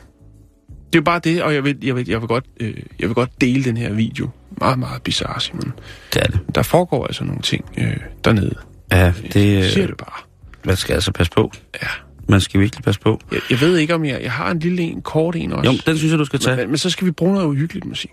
[0.92, 3.08] det er jo bare det, og jeg vil, jeg vil, jeg vil, godt, øh, jeg
[3.08, 4.28] vil godt dele den her video.
[4.60, 5.72] Meget, meget bizarre, Simon.
[6.14, 6.40] Det er det.
[6.54, 8.54] Der foregår altså nogle ting øh, dernede.
[8.92, 10.22] Ja, det, Jeg siger øh, det bare.
[10.64, 11.52] man skal altså passe på.
[11.82, 11.88] Ja.
[12.28, 13.20] Man skal virkelig passe på.
[13.32, 14.20] Jeg, jeg ved ikke, om jeg...
[14.22, 15.70] Jeg har en lille en, kort en også.
[15.70, 16.56] Jo, den synes jeg, du skal tage.
[16.56, 18.10] men, men så skal vi bruge noget uhyggeligt musik.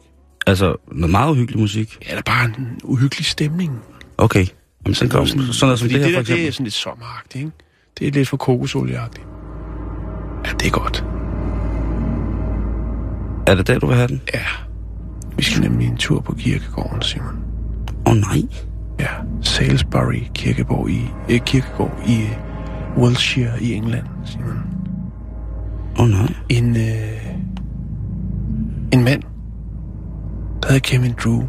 [0.48, 1.98] Altså, noget meget uhyggelig musik.
[2.08, 3.80] Ja, der er bare en uhyggelig stemning.
[4.18, 4.46] Okay.
[4.86, 6.54] Jamen, så kom, sådan noget som det her, det for der, det er eksempel.
[6.54, 7.52] sådan lidt sommeragtigt, ikke?
[8.00, 9.26] Det er lidt for kokosolieagtigt.
[10.46, 11.04] Ja, det er godt.
[13.48, 14.22] Er det der, du vil have den?
[14.34, 14.40] Ja.
[15.38, 17.36] Vi skal nemlig en tur på kirkegården, Simon.
[18.06, 18.42] Åh oh, nej.
[19.00, 19.08] Ja,
[19.42, 22.38] Salisbury kirkegård i, eh, kirkegård i eh,
[22.98, 24.60] Wiltshire i England, Simon.
[26.00, 26.34] Åh oh, nej.
[26.50, 27.34] En, øh,
[28.94, 29.22] en mand,
[30.64, 31.44] der hedder Kevin Drew.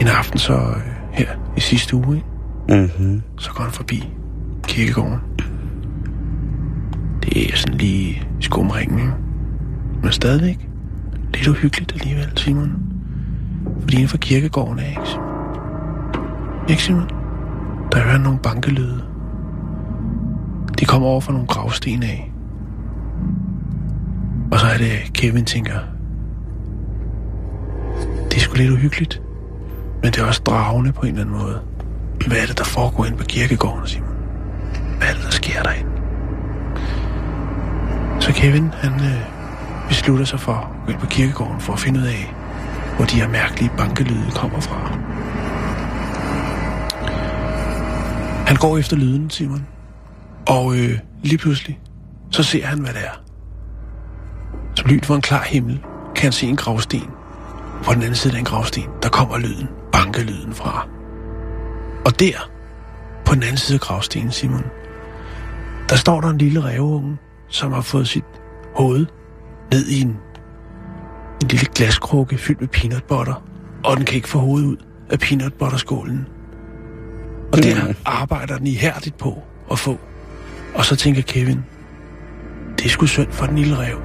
[0.00, 2.28] En aften så øh, her i sidste uge, ikke?
[2.68, 3.22] Mm-hmm.
[3.38, 4.08] så går han forbi
[4.68, 5.18] kirkegården.
[7.22, 9.12] Det er sådan lige skumringen, ikke?
[10.02, 10.68] Men stadigvæk
[11.34, 12.72] lidt uhyggeligt alligevel, Simon.
[13.80, 15.28] Fordi inden for kirkegården er ikke, Simon.
[16.68, 17.08] Ikke, Simon?
[17.92, 19.04] Der hører nogle bankelyde.
[20.78, 22.32] De kommer over fra nogle gravsten af.
[24.52, 25.78] Og så er det, Kevin tænker,
[28.30, 29.22] det er sgu lidt uhyggeligt.
[30.02, 31.60] Men det er også dragende på en eller anden måde.
[32.26, 34.16] Hvad er det, der foregår inde på kirkegården, Simon?
[34.98, 35.90] Hvad er det, der sker derinde?
[38.20, 39.31] Så Kevin, han øh,
[39.92, 42.34] beslutter sig for at gå ind på kirkegården for at finde ud af,
[42.96, 44.78] hvor de her mærkelige bankelyde kommer fra.
[48.46, 49.66] Han går efter lyden, Simon.
[50.48, 51.80] Og øh, lige pludselig,
[52.30, 53.22] så ser han, hvad det er.
[54.74, 55.80] Som lyn for en klar himmel,
[56.14, 57.10] kan han se en gravsten.
[57.84, 60.88] På den anden side af den gravsten, der kommer lyden, bankelyden fra.
[62.04, 62.50] Og der,
[63.24, 64.64] på den anden side af gravstenen, Simon,
[65.88, 67.16] der står der en lille ræveunge,
[67.48, 68.24] som har fået sit
[68.76, 69.06] hoved
[69.72, 70.08] ned i en,
[71.42, 73.42] en lille glaskrukke fyldt med peanut butter,
[73.84, 74.76] og den kan ikke få hovedet ud
[75.10, 76.26] af peanut butter skålen.
[77.52, 77.62] Og Mm.
[77.62, 79.98] der arbejder den ihærdigt på at få.
[80.74, 81.64] Og så tænker Kevin,
[82.78, 83.98] det er sgu synd for den lille rev.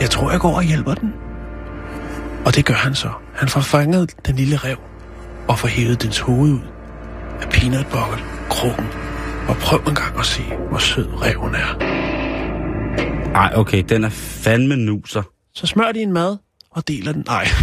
[0.00, 1.12] Jeg tror, jeg går og hjælper den.
[2.46, 3.08] Og det gør han så.
[3.34, 4.76] Han får fanget den lille rev
[5.48, 6.60] og får hævet dens hoved ud
[7.42, 8.18] af peanut butter
[8.50, 8.86] krukken.
[9.48, 12.11] Og prøv en gang at se, hvor sød reven er.
[13.34, 15.22] Ej, okay, den er fandme nuser.
[15.54, 16.36] Så smør de en mad
[16.70, 17.24] og deler den.
[17.26, 17.46] Nej.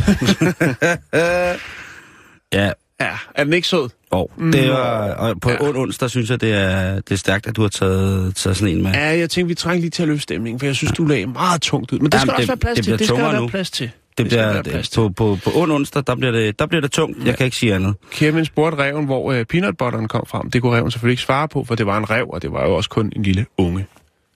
[2.54, 2.66] Ja,
[3.02, 3.90] ja, er den ikke sød?
[4.12, 5.58] og det var, og på ja.
[5.62, 8.84] onsdag synes jeg, det er, det er stærkt, at du har taget, taget sådan en
[8.84, 8.92] med.
[8.92, 11.26] Ja, jeg tænkte, vi trænger lige til at løfte stemningen, for jeg synes, du lagde
[11.28, 12.00] meget tungt ud.
[12.00, 13.00] Men det Jamen, skal der også det- være plads det til.
[13.00, 13.92] Det skal der være plads til.
[14.18, 16.82] Det bliver, være plads det, på, på, på ond onsdag, der bliver det, der bliver
[16.82, 17.18] det tungt.
[17.18, 17.36] Jeg Ja.
[17.36, 17.96] kan ikke sige andet.
[18.12, 20.52] Kevin spurgte reven, hvor uh, peanut butteren kom frem.
[20.52, 22.64] Det kunne reven selvfølgelig ikke svare på, for det var en rev, og det var
[22.68, 23.86] jo også kun en lille unge.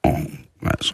[0.03, 0.19] Oh,
[0.65, 0.93] altså.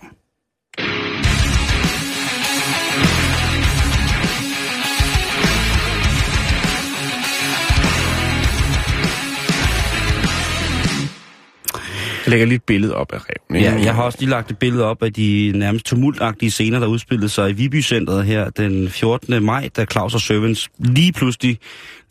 [12.26, 13.64] Jeg lægger lige et billede op af reven.
[13.64, 16.88] Ja, jeg har også lige lagt et billede op af de nærmest tumultagtige scener, der
[16.88, 19.44] udspillede sig i Viby Centret her den 14.
[19.44, 21.58] maj, da Claus og Servants lige pludselig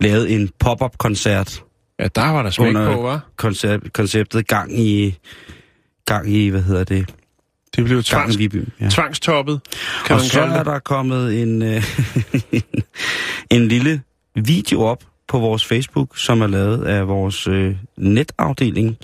[0.01, 1.63] lavede en pop-up-koncert
[2.01, 3.27] Ja, der var der smæk på, var.
[3.37, 5.19] koncept, konceptet gang i,
[6.07, 7.15] gang i, hvad hedder det,
[7.77, 8.65] Det blev tvangs, Viby.
[8.81, 8.89] Ja.
[8.91, 9.61] tvangstoppet,
[10.07, 11.85] kan Og man så er der kommet en, øh,
[13.57, 14.03] en lille
[14.35, 18.97] video op på vores Facebook, som er lavet af vores øh, netafdeling.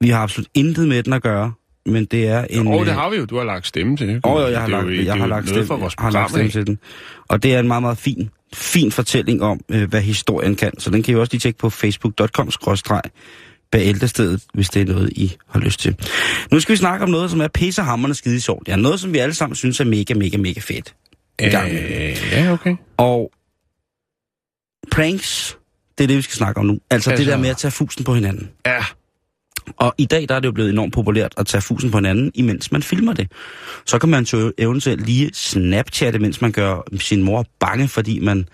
[0.00, 1.52] Vi har absolut intet med den at gøre,
[1.86, 2.66] men det er en...
[2.66, 3.24] Åh, oh, det øh, har vi jo.
[3.24, 4.20] Du har lagt stemme til.
[4.24, 6.50] Åh, jo, jeg har lagt, jo- jeg har lagt stemme, for vores har lagt program,
[6.50, 6.78] stemme til den.
[7.28, 10.80] Og det er en meget, meget fin, fin fortælling om, øh, hvad historien kan.
[10.80, 11.70] Så den kan I også lige tjekke på
[13.74, 15.96] facebook.com bæltestedet, hvis det er noget, I har lyst til.
[16.52, 18.68] Nu skal vi snakke om noget, som er pissehammerende skide sjovt.
[18.68, 20.94] Ja, noget, som vi alle sammen synes er mega, mega, mega fedt.
[21.42, 21.52] Øh,
[22.32, 22.76] ja, okay.
[22.96, 23.32] Og
[24.92, 25.58] pranks,
[25.98, 26.78] det er det, vi skal snakke om nu.
[26.90, 28.50] Altså, altså det der med at tage fusen på hinanden.
[28.66, 28.84] Ja,
[29.76, 32.30] Og i dag der er det jo blevet enormt populært at tage fusen på hinanden,
[32.34, 33.32] imens man filmer det.
[33.86, 38.48] Så kan man jo eventuelt lige snapchatte, mens man gør sin mor bange, fordi man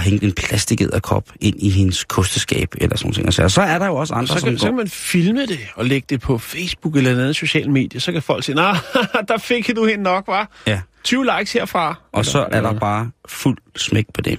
[0.00, 3.34] har hængt en plastikæderkop ind i hendes kosteskab eller sådan noget.
[3.34, 4.70] Så, så er der jo også andre, så som kan, så går...
[4.70, 8.00] kan man filme det og lægge det på Facebook eller et andet socialt medie.
[8.00, 8.76] Så kan folk sige, nej,
[9.28, 10.50] der fik du hende nok, var.
[10.66, 12.00] Ja, 20 likes herfra.
[12.12, 14.38] og så er der bare fuld smæk på det.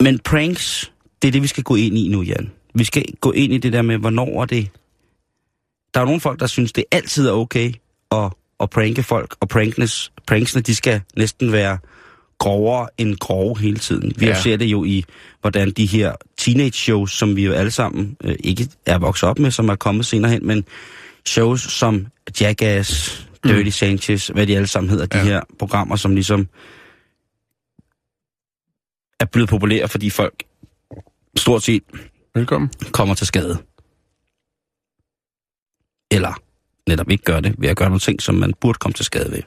[0.00, 2.50] Men pranks, det er det, vi skal gå ind i nu, Jan.
[2.74, 4.68] Vi skal gå ind i det der med, hvornår er det...
[5.94, 7.72] Der er nogle folk, der synes, det altid er okay
[8.12, 11.78] at, at pranke folk, og pranknes, pranksene, de skal næsten være
[12.38, 14.12] grovere end grove hele tiden.
[14.16, 14.40] Vi Ja.
[14.42, 15.04] ser det jo i,
[15.40, 19.50] hvordan de her teenage-shows, som vi jo alle sammen øh, ikke er vokset op med,
[19.50, 20.64] som er kommet senere hen, men
[21.26, 22.06] shows som
[22.40, 23.70] Jackass, Dirty mm.
[23.70, 25.24] Sanchez, hvad de alle sammen hedder, de Ja.
[25.24, 26.48] her programmer, som ligesom
[29.20, 30.42] er blevet populære, fordi folk
[31.36, 31.82] stort set
[32.34, 32.70] Velkommen.
[32.92, 33.58] kommer til skade.
[36.10, 36.42] Eller
[36.88, 39.32] netop ikke gør det ved at gøre nogle ting, som man burde komme til skade
[39.32, 39.42] ved.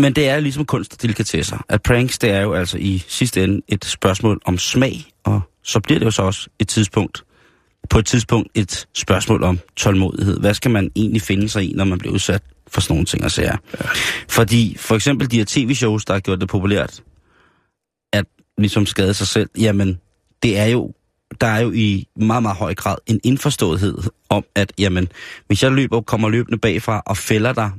[0.00, 1.64] Men det er ligesom kunst og delikatesser.
[1.68, 5.80] At pranks, det er jo altså i sidste ende et spørgsmål om smag, og så
[5.80, 7.24] bliver det jo så også et tidspunkt,
[7.90, 10.40] på et tidspunkt et spørgsmål om tålmodighed.
[10.40, 13.24] Hvad skal man egentlig finde sig i, når man bliver udsat for sådan nogle ting
[13.24, 13.56] og sager?
[13.80, 13.88] Ja.
[14.28, 17.02] Fordi for eksempel de her tv-shows, der har gjort det populært,
[18.12, 18.24] at
[18.58, 19.98] ligesom skade sig selv, jamen,
[20.42, 20.92] det er jo,
[21.40, 25.08] der er jo i meget, meget høj grad en indforståethed om, at jamen,
[25.46, 27.70] hvis jeg løber, kommer løbende bagfra og fælder dig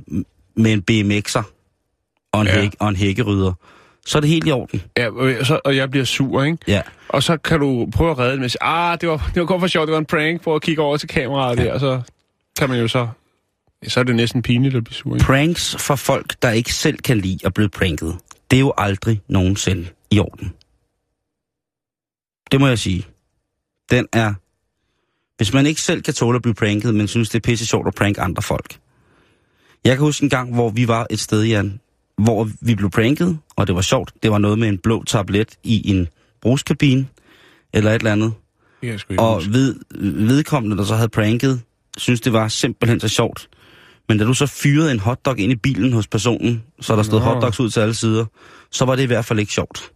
[0.56, 1.59] med en BMX'er
[2.32, 2.60] og en, Ja.
[2.60, 3.52] hæk, og en hækkerydder,
[4.06, 4.82] så er det helt i orden.
[4.96, 6.58] Ja, og, så, og jeg bliver sur, ikke?
[6.68, 6.82] Ja.
[7.08, 9.40] Og så kan du prøve at redde det med at sige, ah, det var, det
[9.40, 11.64] var kun for sjovt, det var en prank, for at kigge over til kameraet ja.
[11.64, 12.02] der, og så
[12.58, 13.08] kan man jo så...
[13.88, 15.24] Så er det næsten pinligt at blive sur, ikke?
[15.26, 18.16] Pranks for folk, der ikke selv kan lide at blive pranket,
[18.50, 20.52] det er jo aldrig nogensinde i orden.
[22.52, 23.06] Det må jeg sige.
[23.90, 24.34] Den er...
[25.36, 27.88] Hvis man ikke selv kan tåle at blive pranket, men synes, det er pisse sjovt
[27.88, 28.78] at pranke andre folk.
[29.84, 31.80] Jeg kan huske en gang, hvor vi var et sted, Jan,
[32.24, 34.12] hvor vi blev pranket, og det var sjovt.
[34.22, 36.08] Det var noget med en blå tablet i en
[36.42, 37.06] bruskabine,
[37.72, 38.32] eller et eller andet.
[38.82, 39.74] Jeg ikke Og ved,
[40.26, 41.60] vedkommende, der så havde pranket,
[41.96, 43.48] synes det var simpelthen så sjovt.
[44.08, 47.18] Men da du så fyrede en hotdog ind i bilen hos personen, så der stod
[47.20, 47.24] Nå.
[47.24, 48.24] hotdogs ud til alle sider,
[48.70, 49.90] så var det i hvert fald ikke sjovt.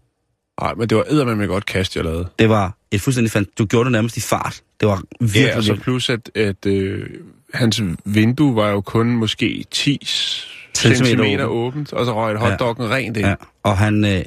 [0.60, 2.28] Nej, men det var eddermame med godt kast, jeg lavede.
[2.38, 3.58] Det var et fuldstændig fandt.
[3.58, 4.60] Du gjorde det nærmest i fart.
[4.80, 5.40] Det var virkelig...
[5.42, 7.06] Ja, og så virkelig- plus, at, at øh,
[7.54, 10.06] hans vindue var jo kun måske 10
[10.76, 12.94] Centimeter centimeter åbent, og så røg hotdoggen ja.
[12.94, 13.26] rent ind.
[13.26, 14.04] Ja, og han...
[14.04, 14.22] Øh,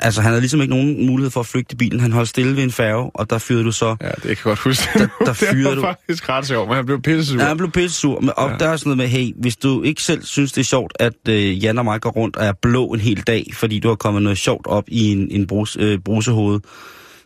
[0.00, 2.00] altså, han havde ligesom ikke nogen mulighed for at flygte i bilen.
[2.00, 3.96] Han holdt stille ved en færge, og der fyrede du så...
[4.00, 4.98] Ja, det kan jeg godt huske.
[4.98, 7.40] Der- der det fyrede var du- faktisk ret sjovt, men han blev pisse sur.
[7.40, 8.20] Ja, han blev pisse sur.
[8.20, 8.56] Men, og Ja.
[8.58, 11.12] der er sådan noget med, hey, hvis du ikke selv synes, det er sjovt, at
[11.28, 13.94] øh, Jan og mig går rundt og er blå en hel dag, fordi du har
[13.94, 16.60] kommet noget sjovt op i en, en brus, øh, brusehoved,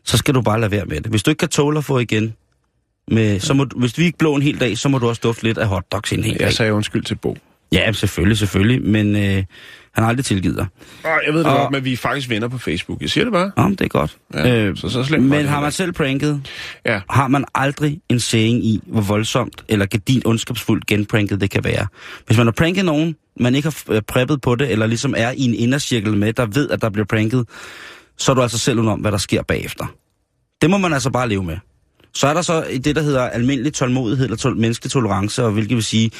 [0.04, 1.06] så skal du bare lade være med det.
[1.06, 2.34] Hvis du ikke kan tåle at få igen,
[3.08, 5.20] med, så må, du- hvis vi ikke blå en hel dag, så må du også
[5.24, 6.44] dufte lidt af hotdogs en hel dag.
[6.44, 7.36] Jeg sagde undskyld til Bo.
[7.72, 9.22] Ja, selvfølgelig, selvfølgelig, men øh,
[9.94, 10.66] han har aldrig tilgivet dig.
[11.04, 13.00] Jeg ved det Og- godt, men vi er faktisk venner på Facebook.
[13.00, 13.50] Jeg siger det bare.
[13.56, 14.16] Men det er godt.
[14.34, 16.42] Ja, så- så slemt men har man selv pranket,
[16.86, 17.00] Ja.
[17.10, 21.86] har man aldrig en saying i, hvor voldsomt eller gedint ondskabsfuldt genpranket det kan være.
[22.26, 25.30] Hvis man har pranket nogen, man ikke har øh, preppet på det, eller ligesom er
[25.30, 27.48] i en indercirkel med, der ved, at der bliver pranket,
[28.18, 29.86] så er du altså selv om, hvad der sker bagefter.
[30.62, 31.56] Det må man altså bare leve med.
[32.14, 35.74] Så er der så det, der hedder almindelig tålmodighed eller tol- menneskelig tolerance, og hvilket
[35.74, 36.10] vil sige,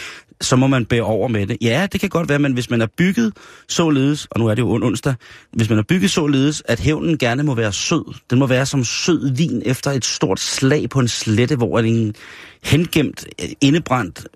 [0.41, 1.57] så må man bære over med det.
[1.61, 3.33] Ja, det kan godt være, men hvis man er bygget
[3.69, 5.15] således, og nu er det jo on- onsdag,
[5.53, 8.85] hvis man er bygget således, at hævnen gerne må være sød, den må være som
[8.85, 12.15] sød vin efter et stort slag på en slette, hvor en
[12.63, 13.27] hengemt,
[13.61, 14.27] indebrændt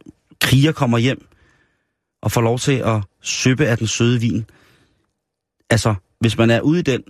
[0.40, 1.26] kriger kommer hjem
[2.22, 4.44] og får lov til at søbe af den søde vin.
[5.70, 7.02] Altså, hvis man er ude i den,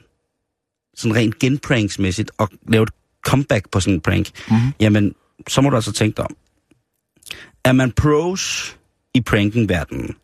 [0.96, 2.90] sådan rent genpranksmæssigt, og lave et
[3.26, 4.72] comeback på sådan en prank, mm-hmm.
[4.80, 5.14] jamen,
[5.48, 6.36] så må du altså tænke dig om.
[7.64, 8.76] Er man pros
[9.14, 10.14] i pranking-verdenen,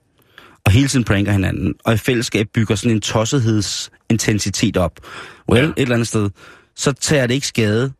[0.66, 4.92] og hele tiden pranker hinanden, og i fællesskab bygger sådan en tossethedsintensitet op,
[5.50, 5.70] well, Ja.
[5.70, 6.30] et eller andet sted,
[6.76, 7.92] så tager det ikke skade.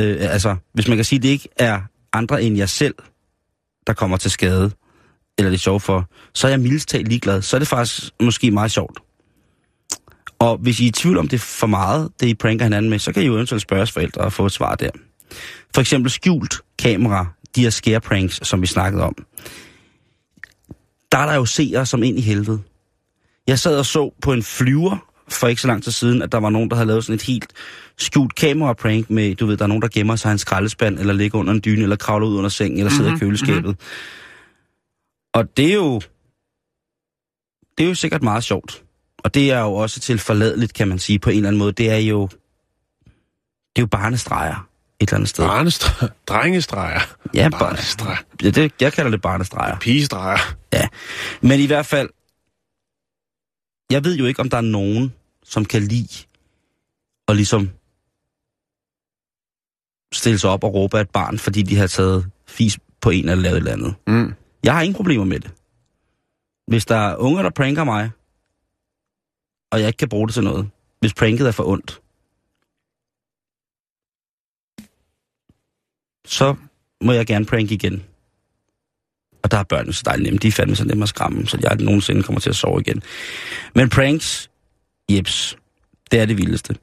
[0.00, 1.80] Øh, altså, hvis man kan sige, at det ikke er
[2.12, 2.94] andre end jeg selv,
[3.86, 4.70] der kommer til skade,
[5.38, 7.42] eller det er sjovt for, så er jeg mildest ligeglad.
[7.42, 8.98] Så er det faktisk måske meget sjovt.
[10.42, 12.90] Og hvis I er i tvivl om det er for meget, det I pranker hinanden
[12.90, 14.90] med, så kan I jo eventuelt spørge jeres forældre og få et svar der.
[15.74, 17.26] For eksempel skjult kamera,
[17.56, 19.14] de her scare pranks, som vi snakkede om.
[21.12, 22.62] Der er der jo seere som ind i helvede.
[23.46, 26.38] Jeg sad og så på en flyver for ikke så lang tid siden, at der
[26.38, 27.52] var nogen, der havde lavet sådan et helt
[27.98, 31.14] skjult kamera-prank med, du ved, der er nogen, der gemmer sig i en skraldespand, eller
[31.14, 33.64] ligger under en dyne, eller kravler ud under sengen, eller sidder mm-hmm, i køleskabet.
[33.64, 33.76] Mm-hmm.
[35.34, 36.00] Og det er jo...
[37.78, 38.82] Det er jo sikkert meget sjovt.
[39.24, 41.72] Og det er jo også til forladeligt, kan man sige, på en eller anden måde.
[41.72, 42.28] Det er jo...
[43.76, 44.68] Det er jo barnestreger
[45.00, 45.44] et eller andet sted.
[45.46, 46.12] Barnestreger.
[46.26, 47.00] Drengestreger.
[47.34, 48.16] Ja, bar- Barnestreger.
[48.42, 49.78] ja, det, jeg kalder det barnestreger.
[49.78, 50.54] Pigestreger.
[50.72, 50.88] Ja,
[51.40, 52.08] men i hvert fald,
[53.90, 55.12] jeg ved jo ikke, om der er nogen,
[55.44, 56.24] som kan lide
[57.28, 57.70] og ligesom
[60.12, 63.28] stille sig op og råbe af et barn, fordi de har taget fis på en
[63.28, 63.94] eller lavet et eller andet.
[64.06, 64.34] Mm.
[64.64, 65.50] Jeg har ingen problemer med det.
[66.66, 68.10] Hvis der er unger, der pranker mig,
[69.72, 72.00] og jeg ikke kan bruge det til noget, hvis pranket er for ondt,
[76.26, 76.54] så
[77.04, 78.04] må jeg gerne prank igen.
[79.42, 80.38] Og der er børnene så dejligt nemme.
[80.38, 82.80] De er fandme så nemme at skræmme, så jeg aldrig nogensinde kommer til at sove
[82.80, 83.02] igen.
[83.74, 84.50] Men pranks,
[85.10, 85.58] jeps,
[86.10, 86.76] det er det vildeste.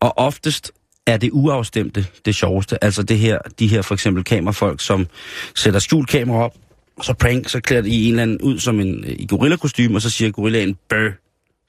[0.00, 0.72] Og oftest
[1.06, 2.84] er det uafstemte det sjoveste.
[2.84, 5.06] Altså det her, de her for eksempel kamerafolk, som
[5.54, 6.56] sætter skjult kamera op,
[6.96, 9.56] og så prank, så klæder de en eller anden ud som en øh, i gorilla
[9.56, 11.12] kostume og så siger gorillaen bøh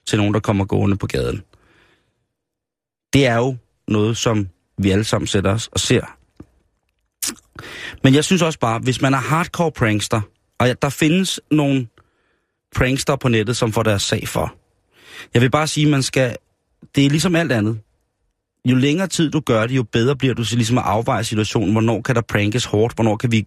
[0.06, 1.42] til nogen, der kommer gående på gaden.
[3.12, 3.56] Det er jo
[3.88, 6.16] noget, som vi alle sammen sætter os og ser.
[8.02, 10.20] Men jeg synes også bare, hvis man er hardcore prankster,
[10.58, 11.86] og der findes nogle
[12.76, 14.54] prankster på nettet, som får deres sag for.
[15.34, 16.36] Jeg vil bare sige, man skal...
[16.94, 17.80] Det er ligesom alt andet.
[18.64, 21.72] Jo længere tid du gør det, jo bedre bliver du til ligesom at afveje situationen.
[21.72, 22.94] Hvornår kan der prankes hårdt?
[22.94, 23.46] Hvornår kan vi...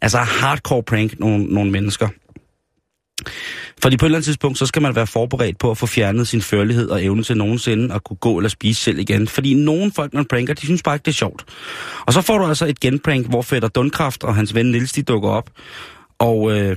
[0.00, 2.08] Altså hardcore prank nogle, nogle mennesker.
[3.82, 6.28] Fordi på et eller andet tidspunkt, så skal man være forberedt på at få fjernet
[6.28, 9.28] sin førlighed og evne til nogensinde at kunne gå eller spise selv igen.
[9.28, 11.44] Fordi nogle folk, man pranker, de synes bare ikke, det er sjovt.
[12.06, 15.02] Og så får du altså et genprank, hvor Fætter Dundkraft og hans ven Nils, de
[15.02, 15.50] dukker op.
[16.18, 16.76] Og øh,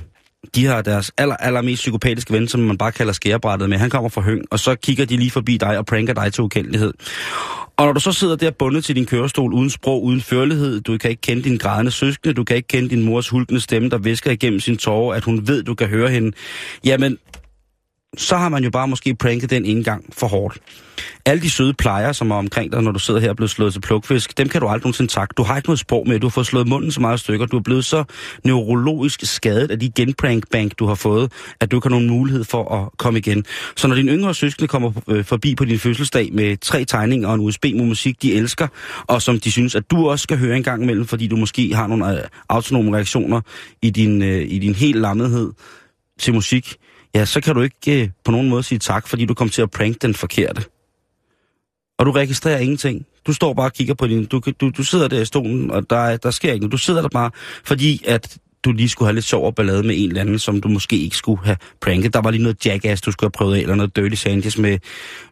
[0.56, 3.78] de har deres aller, allermest psykopatiske ven, som man bare kalder skærebrættet med.
[3.78, 6.43] Han kommer fra Høng, og så kigger de lige forbi dig og pranker dig til
[6.43, 6.93] ukendelighed.
[7.78, 10.97] Og når du så sidder der bundet til din kørestol uden sprog, uden førlighed, du
[10.97, 13.97] kan ikke kende din grædende søskende, du kan ikke kende din mors hulkende stemme, der
[13.97, 16.32] visker igennem sin tårer, at hun ved, du kan høre hende,
[16.86, 17.17] jamen,
[18.17, 20.58] så har man jo bare måske pranket den en gang for hårdt.
[21.26, 23.74] Alle de søde plejer, som er omkring dig, når du sidder her og bliver slået
[23.74, 25.34] til plukfisk, dem kan du aldrig nogensinde takke.
[25.38, 27.58] Du har ikke noget sprog med, du har fået slået munden så meget stykker, du
[27.58, 28.04] er blevet så
[28.43, 32.76] neurologisk skadet af de genprankbank, du har fået, at du ikke har nogen mulighed for
[32.76, 33.46] at komme igen.
[33.76, 37.36] Så når din yngre søskende kommer øh, forbi på din fødselsdag med tre tegninger og
[37.36, 38.67] en USB med musik, de elsker,
[39.08, 41.76] og som de synes, at du også skal høre en gang imellem, fordi du måske
[41.76, 43.41] har nogle øh, autonome reaktioner
[43.82, 45.52] i din, øh, i din helt lammethed
[46.20, 46.78] til musik,
[47.17, 49.62] ja, så kan du ikke øh, på nogen måde sige tak, fordi du kom til
[49.62, 50.63] at prank den forkerte.
[51.99, 53.06] Og du registrerer ingenting.
[53.27, 54.25] Du står bare og kigger på din...
[54.25, 56.71] Du, du, du sidder der i stolen, og der, der sker ikke noget.
[56.71, 57.32] Du sidder der bare,
[57.63, 58.38] fordi at
[58.71, 60.97] du lige skulle have lidt sjov og ballade med en eller anden, som du måske
[60.97, 62.13] ikke skulle have pranket.
[62.13, 64.77] Der var lige noget jackass, du skulle have prøvet af, eller noget dirty sandwich med,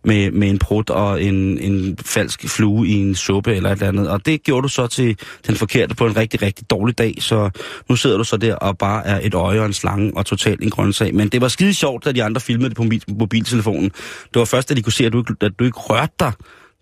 [0.03, 3.87] med, med en prut og en, en falsk flue i en suppe eller et eller
[3.87, 4.09] andet.
[4.09, 5.17] Og det gjorde du så til
[5.47, 7.15] den forkerte på en rigtig, rigtig dårlig dag.
[7.19, 7.49] Så
[7.89, 10.63] nu sidder du så der og bare er et øje og en slange og totalt
[10.63, 11.15] en grøntsag.
[11.15, 12.85] Men det var skide sjovt, da de andre filmede det på
[13.19, 13.89] mobiltelefonen.
[14.33, 16.31] Det var først, da de kunne se, at du, ikke- at du ikke rørte dig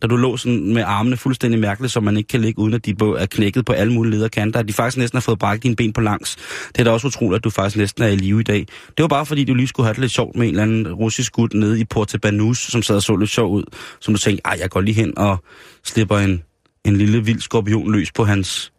[0.04, 2.86] da du lå sådan med armene fuldstændig mærkeligt, så man ikke kan ligge, uden at
[2.86, 5.76] de er knækket på alle mulige lederkanter, at de faktisk næsten har fået brækket dine
[5.76, 6.36] ben på langs.
[6.68, 8.66] Det er da også utroligt, at du faktisk næsten er i live i dag.
[8.98, 10.94] Det var bare fordi, du lige skulle have det lidt sjovt med en eller anden
[10.94, 13.64] russisk gut nede i Porte Banus, som sad og så lidt sjov ud,
[14.00, 15.44] som du tænkte, ej, jeg går lige hen og
[15.84, 16.44] slipper en,
[16.86, 18.72] en lille vild skorpion løs på hans,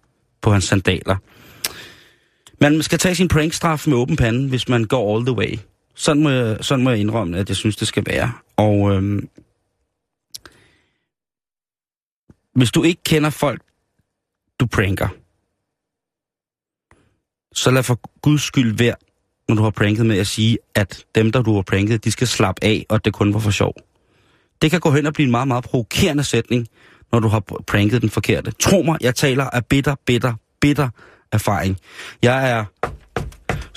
[0.42, 1.16] på hans sandaler.
[2.60, 5.58] Man skal tage sin prankstraf med åben pande, hvis man går all the way.
[5.94, 8.32] Sådan må jeg, sådan må jeg indrømme, at jeg synes, det skal være.
[8.56, 9.28] Og øhm,
[12.54, 13.62] hvis du ikke kender folk,
[14.60, 15.08] du pranker,
[17.54, 18.94] så lad for guds skyld være,
[19.48, 22.26] når du har pranket med at sige, at dem, der du har pranket, de skal
[22.26, 23.74] slappe af, og at det kun var for sjov.
[24.62, 26.68] Det kan gå hen og blive en meget, meget provokerende sætning,
[27.12, 28.50] når du har pranket den forkerte.
[28.50, 30.88] Tro mig, jeg taler af bitter, bitter, bitter
[31.32, 31.76] erfaring.
[32.22, 32.64] Jeg er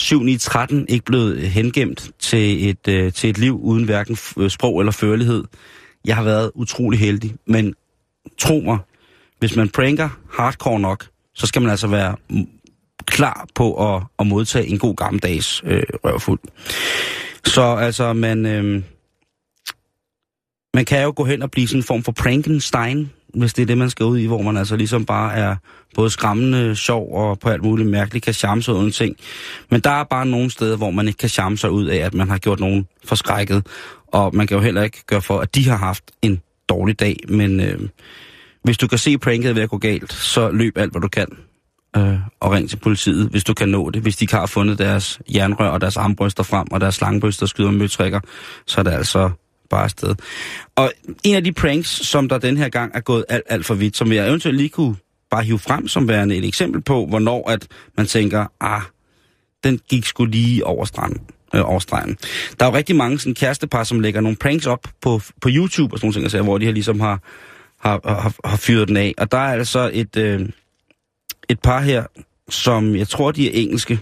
[0.02, 4.16] 7-9-13 ikke blevet hengemt til et, øh, til et liv uden hverken
[4.50, 5.44] sprog eller førlighed.
[6.06, 7.76] jeg har været utrolig heldig, men
[8.38, 8.78] tro mig,
[9.40, 11.06] hvis man pranker hardcore nok,
[11.36, 12.16] så skal man altså være
[13.06, 16.40] klar på at, at modtage en god gammeldags øh, røvfuld.
[17.46, 18.84] Så altså, man, øh,
[20.74, 23.66] man kan jo gå hen og blive sådan en form for Frankenstein, hvis det er
[23.66, 25.56] det, man skal ud i, hvor man altså ligesom bare er
[25.96, 29.16] både skræmmende, sjov og på alt muligt mærkeligt kan charme sig uden ting.
[29.70, 32.14] Men der er bare nogle steder, hvor man ikke kan charme sig ud af, at
[32.14, 33.68] man har gjort nogen forskrækket.
[34.08, 37.16] Og man kan jo heller ikke gøre for, at de har haft en dårlig dag.
[37.28, 37.80] Men øh,
[38.64, 41.28] hvis du kan se pranket ved at gå galt, så løb alt, hvad du kan.
[41.98, 44.02] Øh, og ring til politiet, hvis du kan nå det.
[44.02, 47.72] Hvis de ikke har fundet deres jernrør og deres armbryster frem, og deres slangebryster skyder
[47.72, 48.20] med møtrikker,
[48.66, 49.30] så er det altså
[49.70, 50.16] bare afsted.
[50.76, 50.92] Og
[51.24, 53.98] en af de pranks, som der den her gang er gået alt, alt for vidt,
[53.98, 54.96] som jeg eventuelt lige kunne
[55.32, 58.82] bare hive frem som værende et eksempel på, hvornår at man tænker, ah,
[59.64, 61.22] den gik sgu lige over stranden.
[61.56, 62.18] Øh, over stregen.
[62.60, 65.94] Der er jo rigtig mange sådan kærestepar, som lægger nogle pranks op på, på YouTube
[65.94, 67.20] og sådan nogle ting, hvor de her ligesom har,
[67.80, 69.14] har, har, har fyret den af.
[69.18, 70.50] Og der er altså et, øh,
[71.50, 72.06] et par her,
[72.50, 74.00] som jeg tror, de er engelske.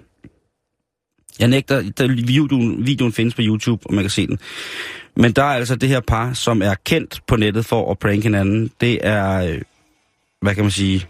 [1.39, 4.39] Jeg nægter, der, videoen, videoen findes på YouTube, og man kan se den.
[5.16, 8.24] Men der er altså det her par, som er kendt på nettet for at prank
[8.24, 8.72] hinanden.
[8.82, 9.62] Det er, øh,
[10.41, 11.08] hvad kan man sige,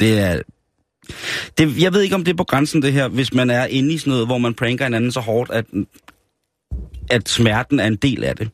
[0.00, 0.40] det er,
[1.58, 3.94] det, jeg ved ikke, om det er på grænsen det her, hvis man er inde
[3.94, 5.64] i sådan noget, hvor man pranker hinanden så hårdt, at,
[7.10, 8.50] at smerten er en del af det.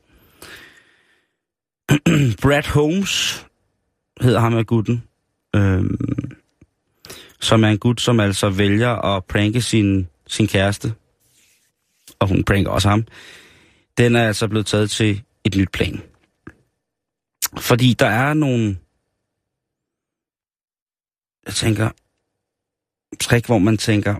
[2.42, 3.46] Brad Holmes
[4.20, 5.02] hedder ham af gutten,
[5.56, 6.30] øhm,
[7.40, 10.94] som er en gut, som altså vælger at pranke sin, sin kæreste
[12.18, 13.04] og hun pranker også ham,
[13.98, 16.02] den er altså blevet taget til et nyt plan.
[17.58, 18.78] Fordi der er nogle,
[21.46, 21.90] jeg tænker,
[23.20, 24.14] trick, hvor man tænker,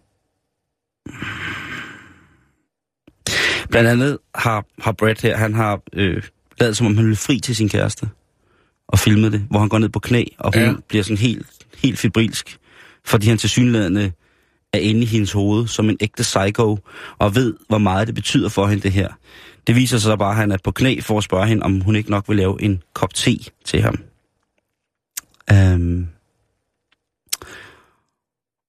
[3.69, 6.23] blandt andet har, har Brad her, han har øh,
[6.61, 8.09] lavet som om han ville fri til sin kæreste
[8.89, 10.75] og filmet det, hvor han går ned på knæ, og hun ja.
[10.89, 11.47] bliver sådan helt,
[11.79, 12.59] helt fibrilsk,
[13.05, 14.13] fordi han til synlædende
[14.73, 16.79] er inde i hendes hoved som en ægte psycho,
[17.19, 19.09] og ved, hvor meget det betyder for hende det her.
[19.67, 21.81] Det viser sig så bare, at han er på knæ for at spørge hende, om
[21.81, 23.99] hun ikke nok vil lave en kop te til ham.
[25.53, 26.09] Um,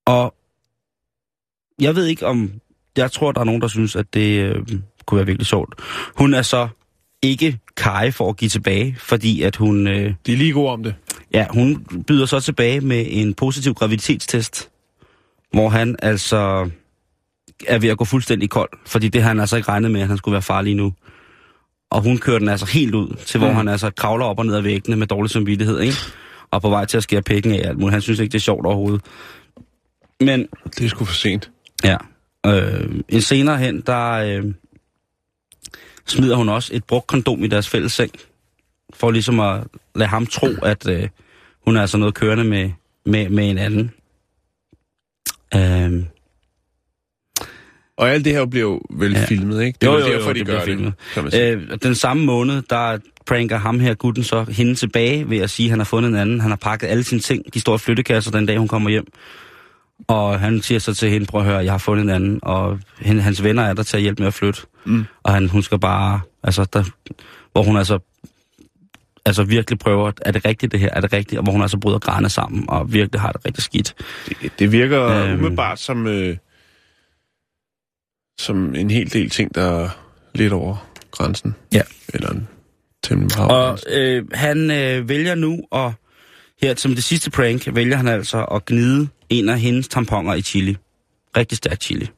[0.08, 0.34] og
[1.82, 2.52] jeg ved ikke om...
[2.98, 4.66] Jeg tror, der er nogen, der synes, at det øh,
[5.06, 5.76] kunne være virkelig sjovt.
[6.16, 6.68] Hun er så
[7.22, 9.88] ikke kaj for at give tilbage, fordi at hun...
[9.88, 10.96] Øh, De er lige gode om det.
[11.34, 14.70] Ja, hun byder så tilbage med en positiv graviditetstest
[15.52, 16.70] hvor han altså
[17.68, 20.08] er ved at gå fuldstændig kold, fordi det har han altså ikke regnet med, at
[20.08, 20.94] han skulle være farlig nu.
[21.92, 23.56] Og hun kører den altså helt ud, til hvor mm.
[23.56, 25.98] han altså kravler op og ned ad væggene med dårlig samvittighed, ikke?
[26.52, 27.94] Og på vej til at skære pikken af alt muligt.
[27.94, 29.02] Han synes ikke, det er sjovt overhovedet.
[30.20, 30.48] Men...
[30.66, 31.52] Det er sgu for sent.
[31.84, 31.98] Ja.
[32.46, 34.54] Øh, en senere hen, der øh,
[36.08, 38.12] smider hun også et brugt kondom i deres fælles seng.
[38.94, 39.64] For ligesom at
[39.96, 41.10] lade ham tro, at øh,
[41.66, 42.72] hun er altså noget kørende med,
[43.06, 43.92] med, med en anden.
[45.56, 46.06] Øhm.
[47.98, 49.26] Og alt det her bliver jo vel ja.
[49.26, 49.78] filmet, ikke?
[49.82, 50.94] Det er jo, jo, jo, derfor, jo, de det gør filmet.
[51.16, 51.42] det.
[51.42, 55.66] Øh, den samme måned, der pranker ham her, gutten, så hende tilbage ved at sige,
[55.66, 56.42] at han har fundet en anden.
[56.42, 57.54] Han har pakket alle sine ting.
[57.54, 59.08] De står i flyttekasser den dag, hun kommer hjem.
[60.08, 62.40] Og han siger så til hende, prøv at høre, jeg har fundet en anden.
[62.44, 64.62] Og hende, hans venner er der til at hjælpe med at flytte.
[64.86, 65.06] Mm.
[65.24, 66.84] Og han, hun skal bare, altså, der,
[67.52, 68.00] hvor hun altså
[69.28, 71.78] altså virkelig prøver, er det rigtigt det her, er det rigtigt, og hvor hun altså
[71.78, 73.96] bryder græne sammen, og virkelig har det rigtig skidt.
[74.42, 76.38] Det, det virker øhm, umiddelbart som, øh,
[78.40, 79.90] som en hel del ting, der er
[80.36, 81.56] lidt over grænsen.
[81.74, 81.82] Ja.
[82.14, 82.48] Eller en
[83.04, 85.94] temmelig Og øh, han øh, vælger nu, og
[86.62, 90.42] her som det sidste prank, vælger han altså at gnide en af hendes tamponer i
[90.42, 90.78] chili.
[91.38, 92.10] Rigtig stærk chili.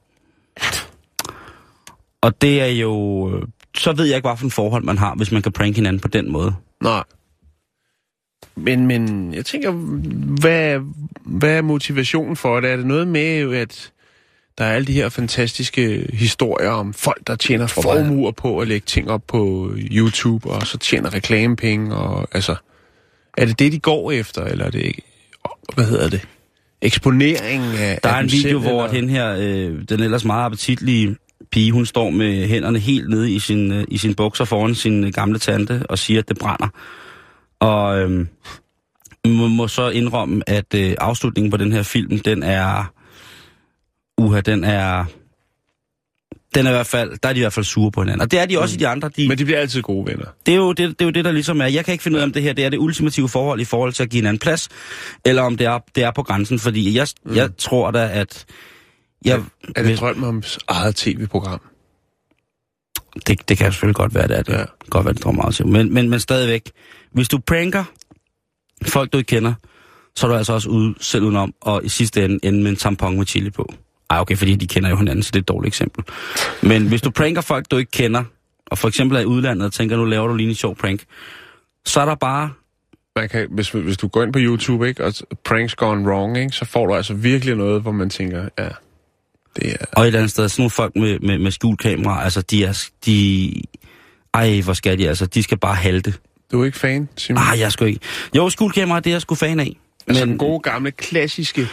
[2.22, 3.30] Og det er jo...
[3.36, 3.48] Øh,
[3.78, 6.32] så ved jeg ikke, hvilken forhold man har, hvis man kan prank hinanden på den
[6.32, 6.56] måde.
[6.84, 7.04] Nej.
[8.56, 9.72] Men, men jeg tænker,
[10.42, 10.80] hvad,
[11.26, 12.72] hvad er motivationen for det?
[12.72, 13.92] Er det noget med, at
[14.58, 18.86] der er alle de her fantastiske historier om folk, der tjener formuer på at lægge
[18.86, 22.56] ting op på YouTube, og så tjener reklamepenge, og altså...
[23.38, 25.02] Er det det, de går efter, eller er det ikke...
[25.76, 26.28] Hvad hedder det?
[26.82, 29.00] Eksponering af Der er en video, selv, hvor eller?
[29.00, 31.16] den her, øh, den ellers meget appetitlige
[31.52, 35.04] pige, hun står med hænderne helt nede i sin, øh, i sin bukser foran sin
[35.04, 36.68] øh, gamle tante og siger, at det brænder.
[37.60, 38.26] Og øh,
[39.28, 42.94] må, må så indrømme, at øh, afslutningen på den her film, den er...
[44.18, 45.06] Uha, den er...
[46.56, 48.22] Den er i hvert fald, der er de i hvert fald sure på hinanden.
[48.22, 48.78] Og det er de også mm.
[48.78, 49.10] i de andre.
[49.18, 50.26] De, Men de bliver altid gode venner.
[50.46, 51.66] det, er jo det, det er jo det, der ligesom er.
[51.66, 53.66] Jeg kan ikke finde ud af, om det her det er det ultimative forhold i
[53.66, 54.70] forhold til at give hinanden plads,
[55.26, 56.60] eller om det er, det er på grænsen.
[56.60, 57.36] Fordi jeg, mm.
[57.36, 58.46] jeg tror da, at...
[59.26, 59.44] Jeg,
[59.76, 61.62] Er det drøm om eget tv-program?
[63.28, 64.54] Det, det kan selvfølgelig godt være, det er det.
[64.54, 64.64] Ja.
[64.90, 65.68] Godt være, det tror meget til.
[65.68, 66.72] Men, men, men stadigvæk,
[67.12, 67.84] hvis du pranker
[68.86, 69.54] folk, du ikke kender,
[70.16, 72.78] så er du altså også ude, selv udenom, og i sidste ende ende med en
[72.78, 73.74] tampon med chili på.
[74.10, 76.04] Ej, okay, fordi de kender jo hinanden, så det er et dårligt eksempel.
[76.62, 78.24] Men hvis du pranker folk, du ikke kender,
[78.66, 81.04] og for eksempel er i udlandet og tænker, nu laver du lige en sjov prank,
[81.86, 82.52] så er der bare...
[83.16, 85.14] Man kan, hvis, hvis du går ind på YouTube, ikke, og
[85.46, 88.70] pranks gone wrong, ikke, så får du altså virkelig noget, hvor man tænker, ja,
[89.56, 89.86] det er...
[89.92, 92.88] Og et eller andet sted, sådan nogle folk med, med, med skjulkamera, altså de er...
[93.06, 93.54] De,
[94.34, 95.26] ej, hvor skal de altså?
[95.26, 96.14] De skal bare halte.
[96.52, 97.44] Du er ikke fan, Simon?
[97.44, 98.06] Nej, jeg skulle ikke.
[98.36, 99.78] Jo, skjulkamera, det er jeg sgu fan af.
[100.08, 101.68] altså den gode, gamle, klassiske...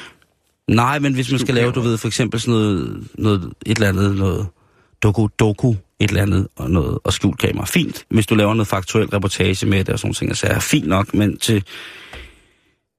[0.68, 3.88] Nej, men hvis man skal lave, du ved, for eksempel sådan noget, noget et eller
[3.88, 4.46] andet, noget
[5.02, 7.66] doku, doku, et eller andet, og noget, og skjult kamera.
[7.66, 10.86] Fint, hvis du laver noget faktuel reportage med det og sådan ting, så er fint
[10.86, 11.64] nok, men til,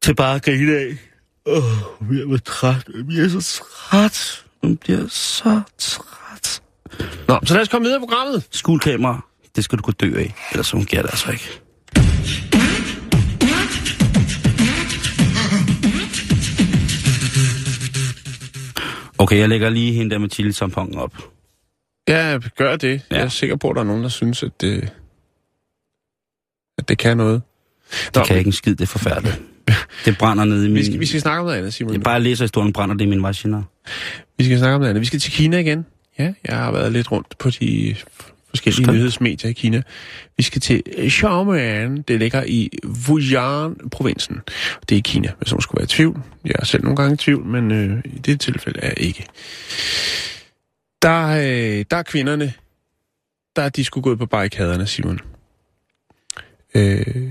[0.01, 0.97] til bare at grine af.
[1.45, 4.45] Åh, oh, jeg er træt, jeg er så træt.
[4.63, 6.61] Jeg bliver så træt.
[7.27, 8.47] Nå, så lad os komme videre i programmet.
[8.51, 8.83] Skjult
[9.55, 11.61] det skal du kunne dø af, ellers fungerer det altså ikke.
[19.17, 21.13] Okay, jeg lægger lige hende der med chili tamponen op.
[22.09, 23.01] Ja, gør det.
[23.11, 23.15] Ja.
[23.15, 24.93] Jeg er sikker på, at der er nogen, der synes, at det,
[26.77, 27.41] at det kan noget.
[28.15, 29.41] Det kan ikke en skid, det er forfærdeligt.
[30.05, 30.75] Det brænder ned i min...
[30.75, 31.93] Vi skal, vi skal snakke om noget andet, Simon.
[31.93, 33.61] Jeg bare læser historien, brænder det i min vagina.
[34.37, 35.01] Vi skal snakke om noget andet.
[35.01, 35.85] Vi skal til Kina igen.
[36.19, 37.95] Ja, jeg har været lidt rundt på de
[38.57, 38.97] forskellige Skønt.
[38.97, 39.81] nyhedsmedier i Kina.
[40.37, 42.01] Vi skal til Xiamen.
[42.01, 42.69] Det ligger i
[43.05, 44.41] Fujian-provinsen.
[44.89, 46.21] Det er i Kina, hvis man skulle være i tvivl.
[46.45, 49.25] Jeg er selv nogle gange i tvivl, men øh, i det tilfælde er jeg ikke.
[51.01, 52.53] Der, øh, der er kvinderne,
[53.55, 55.19] der er de skulle gået på barrikaderne, Simon.
[56.75, 57.29] Øh,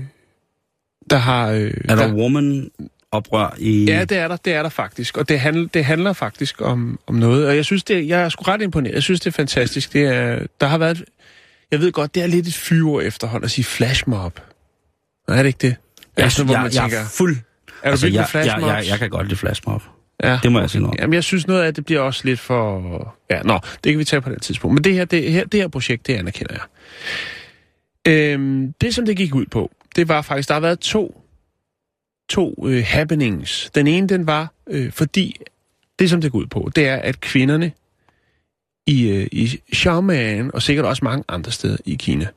[1.09, 1.49] der har...
[1.51, 2.71] Øh, Er der woman
[3.11, 3.85] oprør i...
[3.85, 5.17] Ja, det er der, det er der faktisk.
[5.17, 7.47] Og det handler, det handler faktisk om, om noget.
[7.47, 8.93] Og jeg synes, det, jeg er sgu ret imponeret.
[8.93, 9.93] Jeg synes, det er fantastisk.
[9.93, 11.03] Det er, der har været...
[11.71, 14.39] Jeg ved godt, det er lidt et fyre efterhånd at sige flashmob.
[15.27, 15.75] Nej, er det ikke det?
[16.17, 17.37] jeg, Altså, hvor jeg, man jeg, tænker, er fuld...
[17.83, 19.81] Er du altså, jeg, jeg, jeg, jeg, kan godt lide flashmob.
[20.23, 20.39] Ja.
[20.43, 20.99] Det må jeg sige noget.
[20.99, 23.15] Jamen, jeg synes noget af det bliver også lidt for...
[23.29, 24.73] Ja, nå, det kan vi tage på det tidspunkt.
[24.73, 26.63] Men det her, det her, det her projekt, det anerkender jeg.
[28.13, 31.21] Øhm, det, som det gik ud på, det var faktisk, der har været to,
[32.29, 33.71] to øh, happenings.
[33.75, 35.35] Den ene, den var, øh, fordi
[35.99, 37.71] det, som det går ud på, det er, at kvinderne
[38.87, 42.27] i, øh, i Xiamen, og sikkert også mange andre steder i Kina,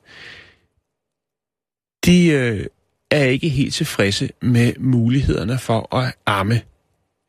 [2.04, 2.66] de øh,
[3.10, 6.60] er ikke helt tilfredse med mulighederne for at amme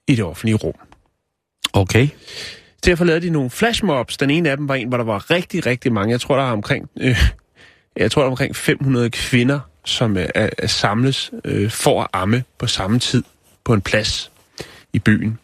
[0.07, 0.73] i det offentlige rum.
[1.73, 2.07] Okay.
[2.85, 4.17] Derfor lavede de nogle flashmobs.
[4.17, 6.11] Den ene af dem var en, hvor der var rigtig, rigtig mange.
[6.11, 7.19] Jeg tror, der er omkring, øh,
[7.95, 12.43] jeg tror, der er omkring 500 kvinder, som er, er, samles øh, for at amme
[12.57, 13.23] på samme tid
[13.63, 14.31] på en plads
[14.93, 15.39] i byen.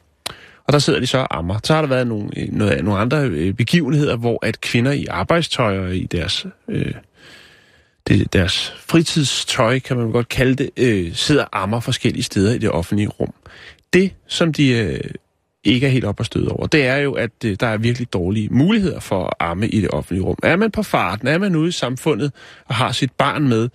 [0.67, 1.59] Og der sidder de så og ammer.
[1.63, 5.05] Så har der været nogle, øh, noget, nogle andre øh, begivenheder, hvor at kvinder i
[5.05, 6.93] arbejdstøj og i deres, øh,
[8.07, 12.57] det, deres fritidstøj, kan man godt kalde det, øh, sidder og ammer forskellige steder i
[12.57, 13.33] det offentlige rum.
[13.93, 15.11] Det, som de øh,
[15.63, 18.13] ikke er helt op og støde over, det er jo, at øh, der er virkelig
[18.13, 20.37] dårlige muligheder for at amme i det offentlige rum.
[20.43, 22.31] Er man på farten, er man ude i samfundet
[22.65, 23.69] og har sit barn med,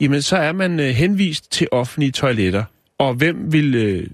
[0.00, 2.64] jamen så er man øh, henvist til offentlige toiletter.
[2.98, 4.06] Og hvem vil, øh,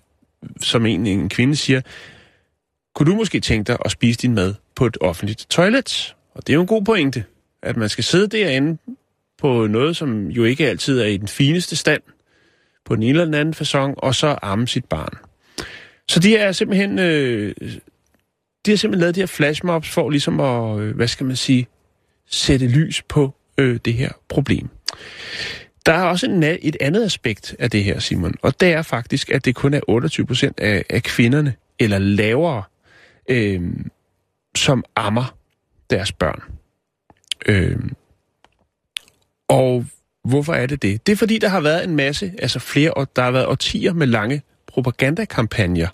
[0.61, 1.80] som en, en kvinde siger,
[2.95, 6.16] kunne du måske tænke dig at spise din mad på et offentligt toilet?
[6.35, 7.24] Og det er jo en god pointe,
[7.62, 8.78] at man skal sidde derinde
[9.39, 12.03] på noget, som jo ikke altid er i den fineste stand,
[12.85, 15.18] på den ene eller den anden façon, og så amme sit barn.
[16.09, 17.55] Så de er simpelthen, øh,
[18.66, 21.66] de har simpelthen lavet de her flashmobs for ligesom at, øh, hvad skal man sige,
[22.26, 24.68] sætte lys på øh, det her problem.
[25.87, 29.30] Der er også en, et andet aspekt af det her, Simon, og det er faktisk,
[29.30, 32.62] at det kun er 28 procent af, af kvinderne, eller lavere,
[33.28, 33.62] øh,
[34.57, 35.37] som ammer
[35.91, 36.43] deres børn.
[37.47, 37.78] Øh,
[39.49, 39.87] og
[40.24, 41.07] hvorfor er det det?
[41.07, 43.93] Det er fordi, der har været en masse, altså flere, og der har været årtier
[43.93, 45.89] med lange propagandakampagner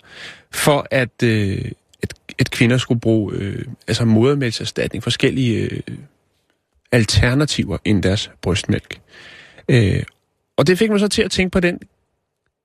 [0.51, 1.71] for, at, øh,
[2.03, 5.97] at, at kvinder skulle bruge øh, altså modermælkserstatning, forskellige øh,
[6.91, 8.93] alternativer end deres brystmælk.
[8.93, 9.38] Øh,
[9.69, 10.03] Øh,
[10.57, 11.79] og det fik mig så til at tænke på den,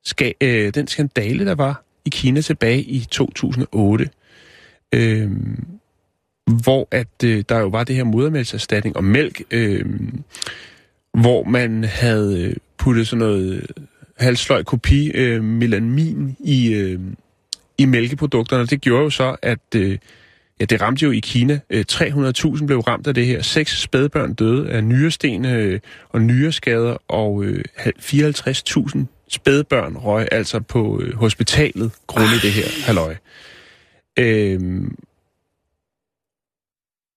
[0.05, 4.11] ska, øh, den skandale, der var i Kina tilbage i 2008,
[4.95, 5.31] øh,
[6.63, 9.85] hvor at øh, der jo var det her modermælkserstatning og mælk, øh,
[11.13, 13.67] hvor man havde puttet sådan noget
[14.19, 17.01] halvsløj kopi øh, melamin i, øh,
[17.79, 18.67] i mælkeprodukterne.
[18.67, 19.99] Det gjorde jo så, at øh,
[20.61, 21.61] ja, det ramte jo i Kina.
[21.71, 23.43] Øh, 300.000 blev ramt af det her.
[23.43, 28.99] Seks spædbørn døde af nyresten øh, og nyreskader, og øh, 54.000
[29.29, 33.17] spædbørn røg altså på hospitalet grundet det her halløj.
[34.19, 34.97] Øhm,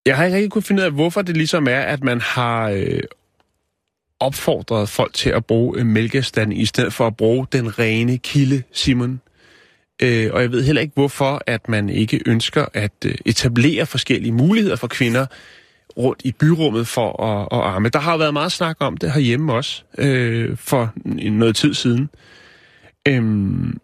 [0.06, 2.70] Jeg har ikke rigtig kunnet finde ud af, hvorfor det ligesom er, at man har
[2.70, 3.00] øh,
[4.20, 8.64] opfordret folk til at bruge øh, mælkestand i stedet for at bruge den rene kilde,
[8.72, 9.22] Simon.
[10.02, 14.32] Øh, og jeg ved heller ikke, hvorfor at man ikke ønsker at øh, etablere forskellige
[14.32, 15.26] muligheder for kvinder
[15.98, 17.89] rundt i byrummet for at, at arme.
[17.89, 20.93] Der har jo været meget snak om det herhjemme også, øh, for
[21.30, 22.10] noget tid siden.
[23.08, 23.78] Øhm,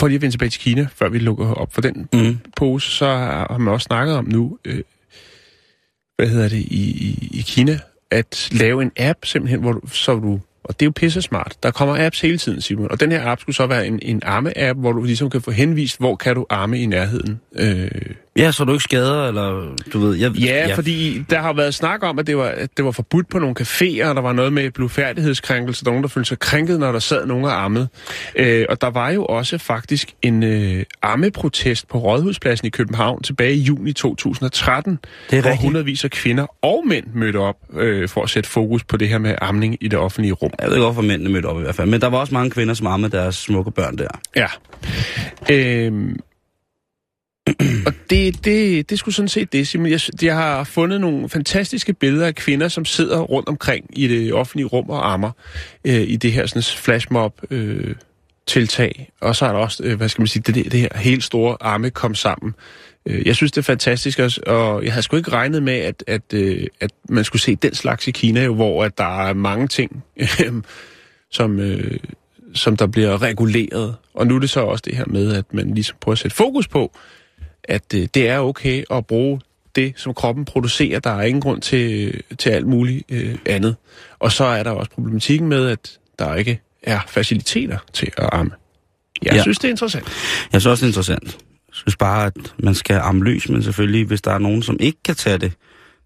[0.00, 2.38] for lige at vende tilbage til Kina, før vi lukker op for den Mm.
[2.56, 4.82] pose, så har man også snakket om nu, øh,
[6.16, 7.78] hvad hedder det, i, i, i Kina,
[8.10, 11.56] at lave en app simpelthen, hvor du, så du, og det er jo pisse smart.
[11.62, 14.22] Der kommer apps hele tiden, Simon, og den her app skulle så være en, en
[14.24, 17.40] arme-app, hvor du ligesom kan få henvist, hvor kan du arme i nærheden.
[17.56, 17.90] Øh,
[18.36, 20.14] Ja, så du ikke skader, eller du ved...
[20.16, 22.90] Jeg, Ja, ja, fordi der har været snak om, at det var, at det var
[22.90, 26.28] forbudt på nogle caféer, og der var noget med blufærdighedskrænkelse, der var nogen, der følte
[26.28, 27.88] sig krænket, når der sad nogen og ammede.
[28.36, 33.54] Øh, og der var jo også faktisk en øh, armeprotest på Rådhuspladsen i København tilbage
[33.54, 34.98] i juni 2013,
[35.30, 35.62] Det er hvor rigtigt.
[35.66, 39.18] hundredvis af kvinder og mænd mødte op øh, for at sætte fokus på det her
[39.18, 40.50] med amning i det offentlige rum.
[40.60, 41.88] Jeg ved ikke, hvorfor mændene mødte op i hvert fald.
[41.88, 44.08] Men der var også mange kvinder, som ammede deres smukke børn der.
[44.36, 44.46] Ja.
[45.50, 46.16] Øhm,
[47.86, 49.90] og det, det, det skulle sådan set det, Simon.
[49.90, 54.32] Jeg, jeg har fundet nogle fantastiske billeder af kvinder, som sidder rundt omkring i det
[54.32, 55.30] offentlige rum og ammer
[55.84, 57.94] øh, i det her sådan, flashmob øh,
[58.46, 59.10] tiltag.
[59.20, 61.24] Og så er der også, øh, hvad skal man sige, det, det, det her helt
[61.24, 62.54] store arme kom sammen.
[63.06, 66.04] Øh, jeg synes, det er fantastisk, og, og jeg havde sgu ikke regnet med, at,
[66.06, 69.32] at, øh, at man skulle se den slags i Kina, jo, hvor at der er
[69.32, 70.52] mange ting, øh,
[71.30, 71.98] som, øh,
[72.54, 73.96] som der bliver reguleret.
[74.14, 76.36] Og nu er det så også det her med, at man ligesom prøver at sætte
[76.36, 76.92] fokus på,
[77.68, 79.40] at øh, det er okay at bruge
[79.76, 81.00] det, som kroppen producerer.
[81.00, 83.76] Der er ingen grund til, til alt muligt øh, andet.
[84.18, 88.52] Og så er der også problematikken med, at der ikke er faciliteter til at amme.
[89.22, 89.42] Jeg Ja.
[89.42, 90.04] synes, det er interessant.
[90.52, 91.24] Jeg synes også, det er interessant.
[91.68, 94.76] Jeg synes bare, at man skal amme løs, men selvfølgelig, hvis der er nogen, som
[94.80, 95.52] ikke kan tage det,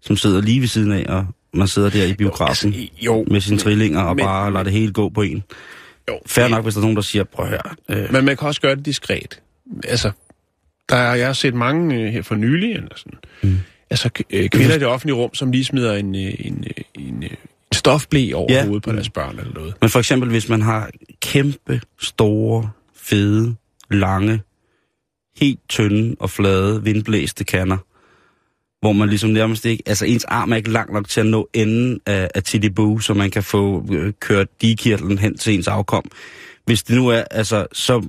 [0.01, 3.41] som sidder lige ved siden af, og man sidder der i biografen Altså, jo, med
[3.41, 5.43] sine trillinger og men- bare lader det hele gå på en.
[6.09, 8.03] jo, Fair nok, hvis der er nogen, der siger, prøv at høre.
[8.03, 9.39] Øh, Men man kan også gøre det diskret.
[9.87, 10.11] Altså,
[10.89, 13.57] der er, jeg har set mange øh, her for nylig, eller sådan, mm.
[13.89, 17.23] altså øh, kvinder i det offentlige rum, som lige smider en, øh, en, øh, en,
[17.23, 17.29] en
[17.73, 18.65] stofblæ over Ja.
[18.65, 19.73] hovedet på deres børn eller noget.
[19.81, 20.89] Men for eksempel, hvis man har
[21.21, 23.55] kæmpe, store, fede,
[23.91, 24.41] lange,
[25.37, 27.77] helt tynde og flade, vindblæste kander,
[28.81, 31.49] hvor man ligesom nærmest ikke, altså ens arm er ikke lang nok til at nå
[31.53, 36.11] enden af, af Tidiboo, så man kan få øh, kørt digekirtlen hen til ens afkom.
[36.65, 38.05] Hvis det nu er, altså, så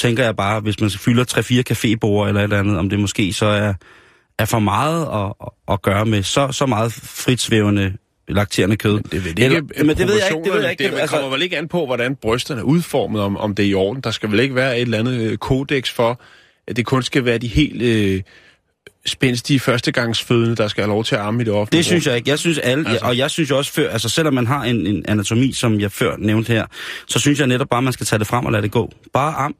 [0.00, 3.32] tænker jeg bare, hvis man fylder 3-4 cafébord eller et eller andet, om det måske
[3.32, 3.74] så er,
[4.38, 7.92] er for meget at, at, gøre med så, så meget fritsvævende
[8.28, 9.00] lakterende kød.
[9.00, 10.84] Det ved Eller- men det ved jeg ikke, det ved jeg ikke.
[10.84, 13.68] Det, Altså- kommer vel ikke an på, hvordan brysterne er udformet, om, om det er
[13.70, 14.02] i orden.
[14.02, 16.20] Der skal vel ikke være et eller andet øh, kodex for,
[16.68, 18.22] at det kun skal være de helt øh,
[19.06, 22.16] spændstige førstegangsfødende, der skal have lov til at arme i det offentlige Det synes jeg
[22.16, 22.30] ikke.
[22.30, 23.06] Jeg synes alle, altså.
[23.06, 26.16] Og jeg synes også før, altså selvom man har en, en anatomi, som jeg før
[26.18, 26.66] nævnte her,
[27.06, 28.92] så synes jeg netop bare, man skal tage det frem og lade det gå.
[29.12, 29.54] Bare am.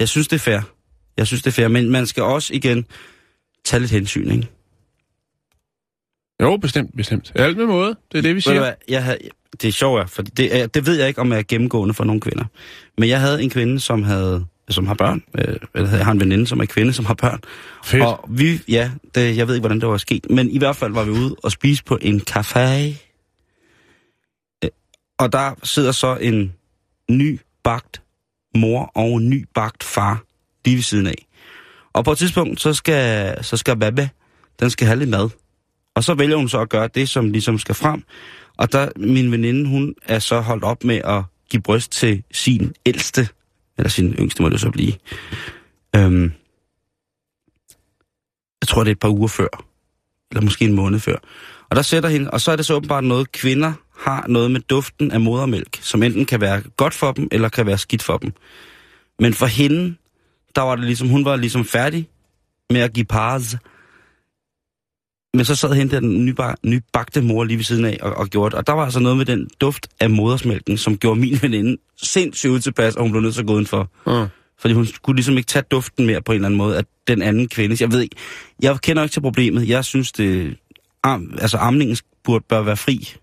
[0.00, 0.60] Jeg synes, det er fair.
[1.16, 2.86] Jeg synes, det er fair, men man skal også igen
[3.64, 4.48] tage lidt hensyn, ikke?
[6.42, 7.32] Jo, bestemt, bestemt.
[7.34, 7.96] Alt med måde.
[8.12, 8.60] Det er det, vi siger.
[8.60, 9.18] hvad, jeg havde,
[9.60, 12.04] det er sjovt, for det, er, det ved jeg ikke, om jeg er gennemgående for
[12.04, 12.44] nogle kvinder.
[12.98, 15.24] Men jeg havde en kvinde, som havde som har børn.
[15.38, 17.40] Øh, eller jeg har en veninde, som er kvinde, som har børn.
[17.84, 18.02] Fedt.
[18.02, 20.92] Og vi, ja, det, jeg ved ikke, hvordan det var sket, men i hvert fald
[20.92, 22.60] var vi ude og spise på en café.
[24.64, 24.70] Øh,
[25.18, 26.52] Og der sidder så en
[27.10, 28.02] ny bagt
[28.54, 30.24] mor og en ny bagt far
[30.64, 31.26] lige ved siden af.
[31.92, 34.10] Og på et tidspunkt, så skal, så skal Babbe,
[34.60, 35.30] den skal have lidt mad.
[35.94, 38.04] Og så vælger hun så at gøre det, som ligesom skal frem.
[38.56, 42.74] Og der, min veninde, hun er så holdt op med at give bryst til sin
[42.86, 43.28] ældste,
[43.78, 44.92] eller sin yngste må det så blive.
[45.96, 46.32] Øhm,
[48.62, 49.64] jeg tror, det er et par uger før.
[50.30, 51.16] Eller måske en måned før.
[51.70, 54.60] Og der sætter hende, og så er det så åbenbart noget, kvinder har noget med
[54.60, 58.16] duften af modermælk, som enten kan være godt for dem, eller kan være skidt for
[58.16, 58.32] dem.
[59.18, 59.94] Men for hende,
[60.56, 62.08] der var det ligesom, hun var ligesom færdig
[62.70, 63.56] med at give pars.
[65.34, 68.28] Men så sad hende der den nyba- nybagte mor lige ved siden af og, og
[68.28, 68.58] gjorde det.
[68.58, 72.50] Og der var altså noget med den duft af modersmælken, som gjorde min veninde sindssygt
[72.50, 73.90] utilpas, og hun blev nødt til at gå udenfor.
[74.06, 74.26] Ja.
[74.58, 77.22] Fordi hun kunne ligesom ikke tage duften mere på en eller anden måde, at den
[77.22, 77.76] anden kvinde...
[77.80, 78.16] Jeg ved ikke,
[78.62, 79.68] jeg kender ikke til problemet.
[79.68, 80.56] Jeg synes, det...
[81.04, 83.14] Am, altså, amningen burde bør være fri.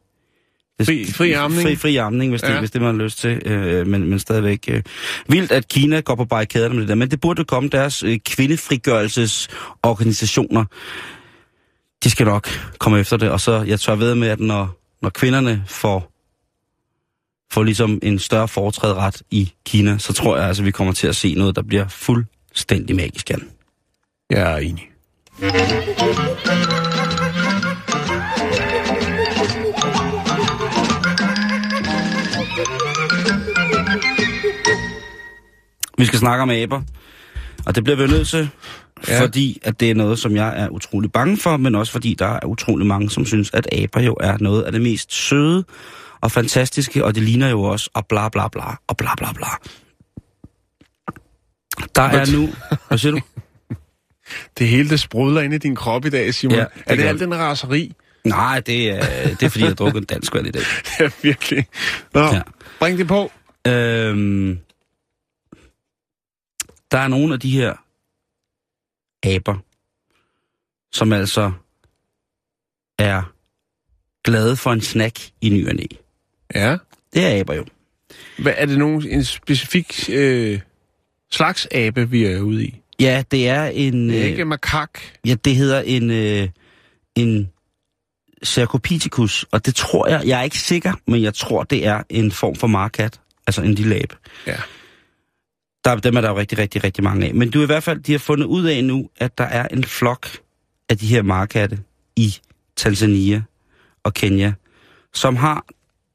[0.80, 1.64] Det- Fri- fri amning?
[1.68, 2.60] Fri, fri amning, hvis det, Ja.
[2.60, 3.42] hvis det man har lyst til.
[3.48, 4.60] Øh, men, men stadigvæk...
[4.68, 4.84] Øh.
[5.30, 6.96] Vildt, at Kina går på barrikaderne med det der.
[6.96, 10.66] Men det burde jo komme deres øh, kvindefrigørelsesorganisationer.
[12.04, 12.48] De skal nok
[12.80, 13.30] komme efter det.
[13.30, 16.08] Og så, jeg tør ved med, at når, når kvinderne får
[17.54, 21.16] får ligesom en større foretræderet i Kina, så tror jeg altså, vi kommer til at
[21.16, 23.50] se noget, der bliver fuldstændig magisk, Jan.
[24.30, 24.88] Jeg er enig.
[36.02, 36.82] Vi skal snakke om aber,
[37.66, 38.50] og det bliver vi nødt til,
[39.08, 39.22] Ja.
[39.24, 42.26] fordi at det er noget, som jeg er utrolig bange for, men også fordi der
[42.28, 45.64] er utrolig mange, som synes, at aber jo er noget af det mest søde
[46.22, 49.48] og fantastiske, og det ligner jo også, og bla bla bla, og bla bla bla.
[51.96, 52.50] Der er nu...
[52.88, 53.20] Hvad siger du?
[54.58, 56.58] Det hele, det sprudler ind i din krop i dag, Simon.
[56.58, 57.22] Ja, det er det gør al det.
[57.22, 57.94] den raseri?
[58.24, 60.62] Nej, det er, det er fordi, jeg har drukket en dansk vand i dag.
[61.00, 61.66] Ja, virkelig.
[62.14, 62.42] Nå, ja.
[62.80, 63.32] bring det på.
[63.68, 64.60] Øhm,
[66.92, 67.74] der er nogle af de her
[69.24, 69.56] aber,
[70.92, 71.52] som altså
[73.00, 73.34] er
[74.24, 75.86] glade for en snack i ny og næ.
[76.56, 76.78] Ja.
[77.14, 77.66] Det er aber jo.
[78.40, 80.60] Hvad, er det nogen, en specifik øh,
[81.32, 82.82] slags abe, vi er ude i?
[83.00, 84.10] Ja, det er en...
[84.10, 85.00] Det er Øh, ikke makak.
[85.26, 86.12] ja, det hedder en...
[86.12, 86.50] Øh,
[87.16, 87.50] en
[88.46, 92.32] Cercopithecus, og det tror jeg, jeg er ikke sikker, men jeg tror, det er en
[92.32, 94.16] form for markat, altså en lille abe.
[94.48, 94.56] Ja.
[95.86, 97.36] Der, dem er der jo rigtig, rigtig, rigtig mange af.
[97.36, 99.84] Men du i hvert fald, de har fundet ud af nu, at der er en
[99.84, 100.28] flok
[100.90, 101.80] af de her markatte
[102.16, 102.36] i
[102.76, 103.42] Tanzania
[104.04, 104.54] og Kenya,
[105.14, 105.66] som har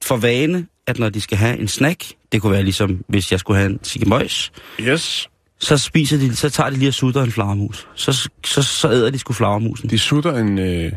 [0.05, 3.41] for vane, at når de skal have en snack, det kunne være ligesom, hvis jeg
[3.41, 5.29] skulle have en sikimøjs, Yes.
[5.59, 7.89] så spiser de, så tager de lige og sutter en flagermus.
[7.95, 9.91] Så, så, så æder de sgu flagermusen.
[9.91, 10.59] De sutter en...
[10.59, 10.93] Øh,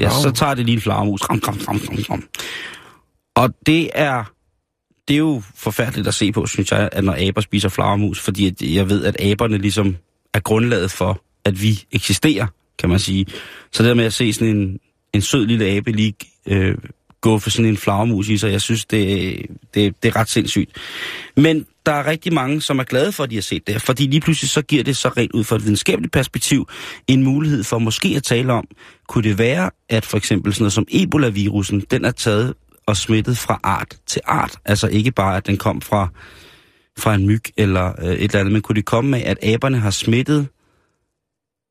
[0.00, 1.22] Ja, så tager det lige en flagermus.
[1.30, 2.24] Ram, ram, ram, ram, ram.
[3.34, 4.31] Og det er,
[5.12, 8.46] det er jo forfærdeligt at se på, synes jeg, at når aber spiser flagermus, fordi
[8.46, 9.96] at jeg ved, at aberne ligesom
[10.34, 12.46] er grundlaget for, at vi eksisterer,
[12.78, 13.26] kan man sige.
[13.72, 14.78] Så det der med at se sådan en,
[15.12, 16.14] en sød lille abe lige
[16.46, 16.74] øh,
[17.20, 19.36] gå for sådan en flagermus i sig, jeg synes, det,
[19.74, 20.70] det, det er ret sindssygt.
[21.36, 24.06] Men der er rigtig mange, som er glade for, at de har set det, fordi
[24.06, 26.68] lige pludselig så giver det så rent ud fra et videnskabeligt perspektiv
[27.08, 28.64] en mulighed for måske at tale om,
[29.08, 32.54] kunne det være, at for eksempel sådan noget som Ebola-virusen, den er taget
[32.86, 34.56] og smittet fra art til art.
[34.64, 36.08] Altså ikke bare, at den kom fra,
[36.98, 39.78] fra en myg eller øh, et eller andet, men kunne det komme med, at aberne
[39.78, 40.48] har smittet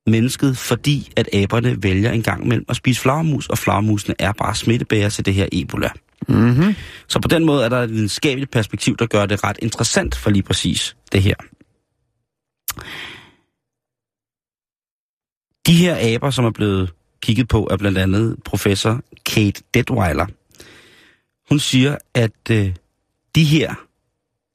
[0.06, 4.54] mennesket, fordi at aberne vælger en gang imellem at spise flagermus, og flagermusene er bare
[4.54, 5.90] smittebærer til det her Ebola.
[6.28, 6.74] mm-hmm.
[7.08, 10.30] Så på den måde er der et videnskabeligt perspektiv, der gør det ret interessant for
[10.30, 11.34] lige præcis det her.
[15.66, 16.92] De her aber, som er blevet
[17.22, 20.26] kigget på, er blandt andet professor Kate Detweiler.
[21.52, 22.74] Hun siger, at øh,
[23.34, 23.74] de her,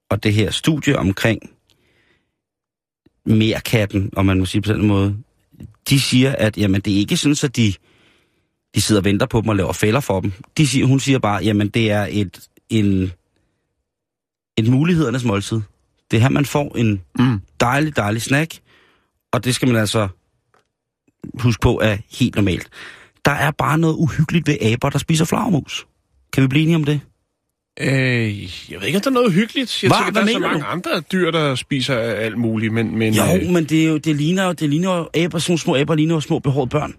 [0.10, 1.41] og det her studie omkring
[3.26, 5.18] merkatten, om man må sige på den måde,
[5.89, 7.74] de siger, at jamen, det er ikke sådan, at de,
[8.76, 10.32] de sidder og venter på dem og laver fælder for dem.
[10.58, 13.12] De siger, hun siger bare, jamen det er et, en,
[14.58, 15.62] et mulighedernes måltid.
[16.12, 17.41] Det er her, man får en Mm.
[17.60, 18.60] dejlig, dejlig snack,
[19.32, 20.08] og det skal man altså
[21.39, 22.70] huske på er helt normalt.
[23.26, 25.88] Der er bare noget uhyggeligt ved aber, der spiser flagermus.
[26.34, 26.99] Kan vi blive enige om det?
[27.80, 29.84] Øh, jeg ved ikke, om der er noget hyggeligt.
[29.84, 29.95] Jeg Hva?
[29.95, 30.65] tænker, Hvad der er så mange du?
[30.65, 32.97] andre dyr, der spiser alt muligt, men...
[32.97, 35.57] men Jo, øh, men det, er jo, det ligner jo, det ligner jo aber, sådan
[35.57, 36.93] små aber ligner jo små behårede børn.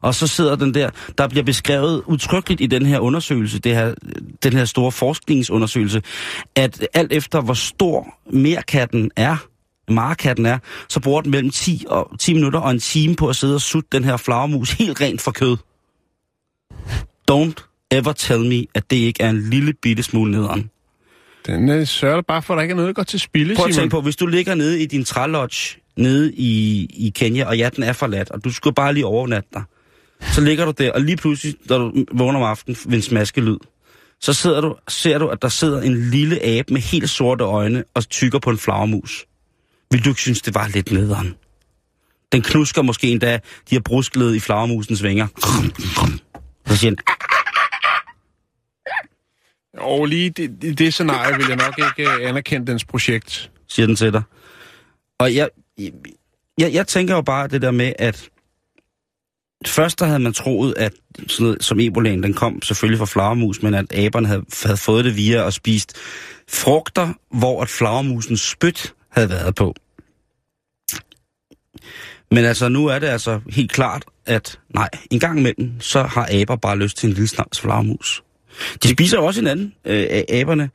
[0.00, 3.94] Og så sidder den der, der bliver beskrevet utryggeligt i den her undersøgelse, det her,
[4.42, 6.02] den her store forskningsundersøgelse,
[6.56, 9.36] at alt efter hvor stor merkatten er,
[9.88, 10.58] markatten er,
[10.88, 13.60] så bruger den mellem 10, og 10 minutter og en time på at sidde og
[13.60, 15.56] sutte den her flagermus helt rent for kød.
[17.30, 20.70] Don't ever tell me, at det ikke er en lille bitte smule nederen.
[21.46, 23.66] Den øh, sørger bare for, at der ikke er noget, der går til spilde, Prøv
[23.66, 27.58] at tænke på, hvis du ligger nede i din trælodge nede i, i Kenya, og
[27.58, 29.62] ja, den er forladt, og du skulle bare lige overnatte dig.
[30.22, 33.58] Så ligger du der, og lige pludselig, når du vågner om aftenen ved en smaskelyd,
[34.20, 37.84] så sidder du, ser du, at der sidder en lille abe med helt sorte øjne
[37.94, 39.26] og tykker på en flagermus.
[39.90, 41.34] Vil du ikke synes, det var lidt nederen?
[42.32, 43.34] Den knusker måske endda
[43.70, 45.26] de her brusklede i flagermusens vinger.
[46.66, 46.98] Så siger den,
[49.78, 53.50] og lige det, det, det scenarie vil jeg nok ikke øh, anerkende dens projekt.
[53.68, 54.22] siger den til dig.
[55.18, 55.48] Og jeg,
[56.58, 58.28] jeg, jeg tænker jo bare det der med, at
[59.66, 63.62] først der havde man troet, at sådan noget, som ebolaen, den kom selvfølgelig fra flagermus,
[63.62, 65.96] men at aberne havde, havde fået det via at spist
[66.48, 69.74] frugter, hvor at flagermusens spyt havde været på.
[72.30, 76.28] Men altså, nu er det altså helt klart, at nej, en gang imellem, så har
[76.40, 78.22] aber bare lyst til en lille snavs flagermus.
[78.82, 80.70] De spiser også hinanden, øh, aberne.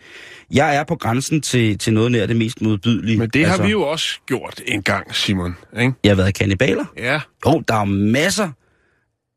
[0.52, 3.18] Jeg er på grænsen til, til noget nær det mest modbydelige.
[3.18, 3.58] Men det altså...
[3.58, 5.56] har vi jo også gjort en gang, Simon.
[5.80, 5.94] Ikke?
[6.04, 6.86] Jeg har været kannibaler.
[6.98, 7.20] Ja.
[7.46, 8.50] Jo, der er masser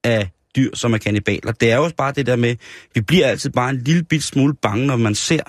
[0.05, 1.53] af dyr, som er kannibaler.
[1.53, 2.57] Det er jo også bare det der med,
[2.95, 5.43] vi bliver altid bare en lille bit smule bange, når man ser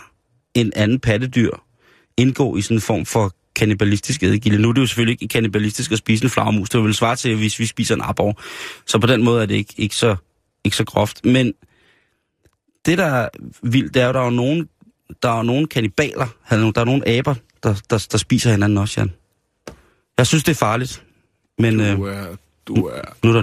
[0.54, 1.52] en anden pattedyr
[2.18, 4.62] indgå i sådan en form for kannibalistisk ædegilde.
[4.62, 6.70] Nu er det jo selvfølgelig ikke kannibalistisk at spise en flagermus.
[6.70, 8.42] Det vil svare til, hvis vi spiser en abor.
[8.86, 10.16] Så på den måde er det ikke, ikke, så,
[10.64, 11.26] ikke så groft.
[11.26, 11.54] Men
[12.86, 13.30] det, der er
[13.64, 14.70] vildt, det er jo, der er jo nogen,
[15.24, 19.02] der er jo nogle kannibaler, der er nogle aber, der, der, der spiser hinanden også,
[19.02, 19.14] Jan.
[20.18, 21.04] Jeg synes, det er farligt.
[21.58, 22.26] Men øh, Du er,
[22.68, 23.40] du er nu er der